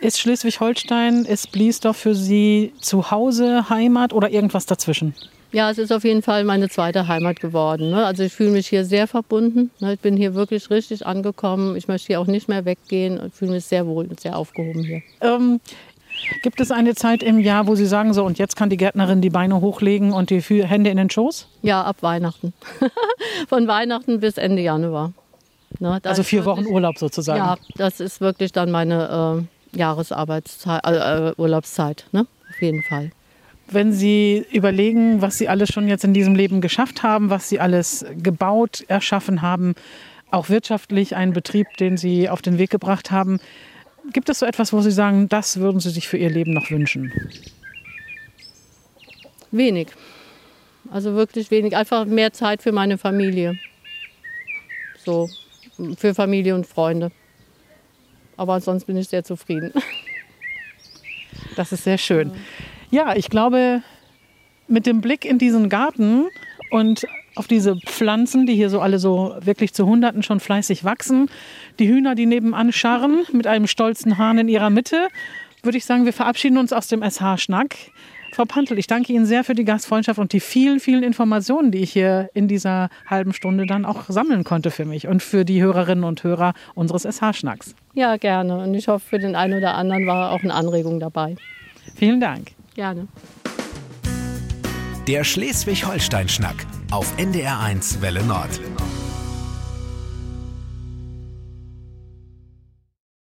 Ist 0.00 0.18
Schleswig-Holstein, 0.20 1.24
ist 1.24 1.52
Bliesdorf 1.52 1.96
für 1.96 2.14
Sie 2.14 2.72
zu 2.80 3.10
Hause, 3.10 3.68
Heimat 3.68 4.12
oder 4.12 4.30
irgendwas 4.30 4.66
dazwischen? 4.66 5.14
Ja, 5.52 5.68
es 5.68 5.78
ist 5.78 5.92
auf 5.92 6.04
jeden 6.04 6.22
Fall 6.22 6.44
meine 6.44 6.68
zweite 6.68 7.08
Heimat 7.08 7.40
geworden. 7.40 7.90
Ne? 7.90 8.06
Also 8.06 8.22
ich 8.22 8.32
fühle 8.32 8.50
mich 8.50 8.68
hier 8.68 8.84
sehr 8.84 9.08
verbunden. 9.08 9.70
Ne? 9.80 9.94
Ich 9.94 10.00
bin 10.00 10.16
hier 10.16 10.34
wirklich 10.34 10.70
richtig 10.70 11.04
angekommen. 11.04 11.74
Ich 11.74 11.88
möchte 11.88 12.06
hier 12.06 12.20
auch 12.20 12.28
nicht 12.28 12.48
mehr 12.48 12.64
weggehen 12.64 13.18
und 13.18 13.34
fühle 13.34 13.52
mich 13.52 13.64
sehr 13.64 13.86
wohl 13.86 14.06
und 14.06 14.20
sehr 14.20 14.36
aufgehoben 14.36 14.84
hier. 14.84 15.02
Ähm, 15.20 15.60
Gibt 16.42 16.60
es 16.60 16.70
eine 16.70 16.94
Zeit 16.94 17.22
im 17.22 17.38
Jahr, 17.38 17.66
wo 17.66 17.74
Sie 17.74 17.86
sagen, 17.86 18.14
so 18.14 18.24
und 18.24 18.38
jetzt 18.38 18.56
kann 18.56 18.70
die 18.70 18.76
Gärtnerin 18.76 19.20
die 19.20 19.30
Beine 19.30 19.60
hochlegen 19.60 20.12
und 20.12 20.30
die 20.30 20.40
Hände 20.40 20.90
in 20.90 20.96
den 20.96 21.10
Schoß? 21.10 21.48
Ja, 21.62 21.82
ab 21.82 21.96
Weihnachten. 22.00 22.52
Von 23.48 23.66
Weihnachten 23.68 24.20
bis 24.20 24.36
Ende 24.36 24.62
Januar. 24.62 25.12
Ne, 25.78 26.00
also 26.02 26.22
vier 26.22 26.44
wirklich, 26.44 26.66
Wochen 26.66 26.72
Urlaub 26.72 26.98
sozusagen. 26.98 27.38
Ja, 27.38 27.56
das 27.76 28.00
ist 28.00 28.20
wirklich 28.20 28.52
dann 28.52 28.70
meine 28.70 29.46
äh, 29.72 29.78
Jahresarbeitszeit, 29.78 30.84
äh, 30.84 31.28
äh, 31.28 31.34
Urlaubszeit, 31.36 32.06
ne? 32.12 32.26
auf 32.48 32.60
jeden 32.60 32.82
Fall. 32.82 33.12
Wenn 33.68 33.92
Sie 33.92 34.44
überlegen, 34.50 35.22
was 35.22 35.38
Sie 35.38 35.48
alles 35.48 35.68
schon 35.68 35.86
jetzt 35.86 36.04
in 36.04 36.12
diesem 36.12 36.34
Leben 36.34 36.60
geschafft 36.60 37.04
haben, 37.04 37.30
was 37.30 37.48
Sie 37.48 37.60
alles 37.60 38.04
gebaut, 38.20 38.84
erschaffen 38.88 39.42
haben, 39.42 39.74
auch 40.32 40.48
wirtschaftlich 40.48 41.14
einen 41.14 41.32
Betrieb, 41.32 41.68
den 41.78 41.96
Sie 41.96 42.28
auf 42.28 42.42
den 42.42 42.58
Weg 42.58 42.70
gebracht 42.70 43.12
haben, 43.12 43.38
Gibt 44.12 44.28
es 44.28 44.40
so 44.40 44.46
etwas, 44.46 44.72
wo 44.72 44.80
Sie 44.80 44.90
sagen, 44.90 45.28
das 45.28 45.58
würden 45.58 45.80
Sie 45.80 45.90
sich 45.90 46.08
für 46.08 46.16
Ihr 46.16 46.30
Leben 46.30 46.52
noch 46.52 46.70
wünschen? 46.70 47.12
Wenig. 49.50 49.88
Also 50.90 51.14
wirklich 51.14 51.50
wenig. 51.50 51.76
Einfach 51.76 52.04
mehr 52.04 52.32
Zeit 52.32 52.62
für 52.62 52.72
meine 52.72 52.98
Familie. 52.98 53.58
So, 55.04 55.28
für 55.96 56.14
Familie 56.14 56.54
und 56.54 56.66
Freunde. 56.66 57.10
Aber 58.36 58.54
ansonsten 58.54 58.86
bin 58.86 58.96
ich 58.96 59.08
sehr 59.08 59.24
zufrieden. 59.24 59.72
Das 61.56 61.72
ist 61.72 61.84
sehr 61.84 61.98
schön. 61.98 62.32
Ja, 62.90 63.14
ich 63.16 63.28
glaube, 63.28 63.82
mit 64.68 64.86
dem 64.86 65.00
Blick 65.00 65.24
in 65.24 65.38
diesen 65.38 65.68
Garten 65.68 66.28
und 66.70 67.06
auf 67.40 67.46
diese 67.46 67.74
Pflanzen, 67.76 68.44
die 68.44 68.54
hier 68.54 68.68
so 68.68 68.82
alle 68.82 68.98
so 68.98 69.34
wirklich 69.40 69.72
zu 69.72 69.86
Hunderten 69.86 70.22
schon 70.22 70.40
fleißig 70.40 70.84
wachsen. 70.84 71.30
Die 71.78 71.88
Hühner, 71.88 72.14
die 72.14 72.26
nebenan 72.26 72.70
scharren 72.70 73.22
mit 73.32 73.46
einem 73.46 73.66
stolzen 73.66 74.18
Hahn 74.18 74.36
in 74.36 74.46
ihrer 74.46 74.68
Mitte. 74.68 75.08
Würde 75.62 75.78
ich 75.78 75.86
sagen, 75.86 76.04
wir 76.04 76.12
verabschieden 76.12 76.58
uns 76.58 76.74
aus 76.74 76.86
dem 76.88 77.02
SH-Schnack. 77.02 77.76
Frau 78.34 78.44
Pantel, 78.44 78.78
ich 78.78 78.86
danke 78.86 79.14
Ihnen 79.14 79.24
sehr 79.24 79.42
für 79.42 79.54
die 79.54 79.64
Gastfreundschaft 79.64 80.18
und 80.18 80.34
die 80.34 80.40
vielen, 80.40 80.80
vielen 80.80 81.02
Informationen, 81.02 81.70
die 81.70 81.78
ich 81.78 81.92
hier 81.92 82.28
in 82.34 82.46
dieser 82.46 82.90
halben 83.06 83.32
Stunde 83.32 83.64
dann 83.64 83.86
auch 83.86 84.04
sammeln 84.08 84.44
konnte 84.44 84.70
für 84.70 84.84
mich 84.84 85.08
und 85.08 85.22
für 85.22 85.46
die 85.46 85.62
Hörerinnen 85.62 86.04
und 86.04 86.22
Hörer 86.22 86.52
unseres 86.74 87.04
SH-Schnacks. 87.04 87.74
Ja, 87.94 88.18
gerne. 88.18 88.58
Und 88.58 88.74
ich 88.74 88.88
hoffe, 88.88 89.06
für 89.08 89.18
den 89.18 89.34
einen 89.34 89.56
oder 89.56 89.76
anderen 89.76 90.06
war 90.06 90.32
auch 90.32 90.42
eine 90.42 90.52
Anregung 90.52 91.00
dabei. 91.00 91.36
Vielen 91.96 92.20
Dank. 92.20 92.52
Gerne. 92.74 93.08
Der 95.08 95.24
Schleswig-Holstein-Schnack 95.24 96.66
auf 96.90 97.16
NDR1 97.18 98.00
Welle 98.00 98.24
Nord. 98.24 98.60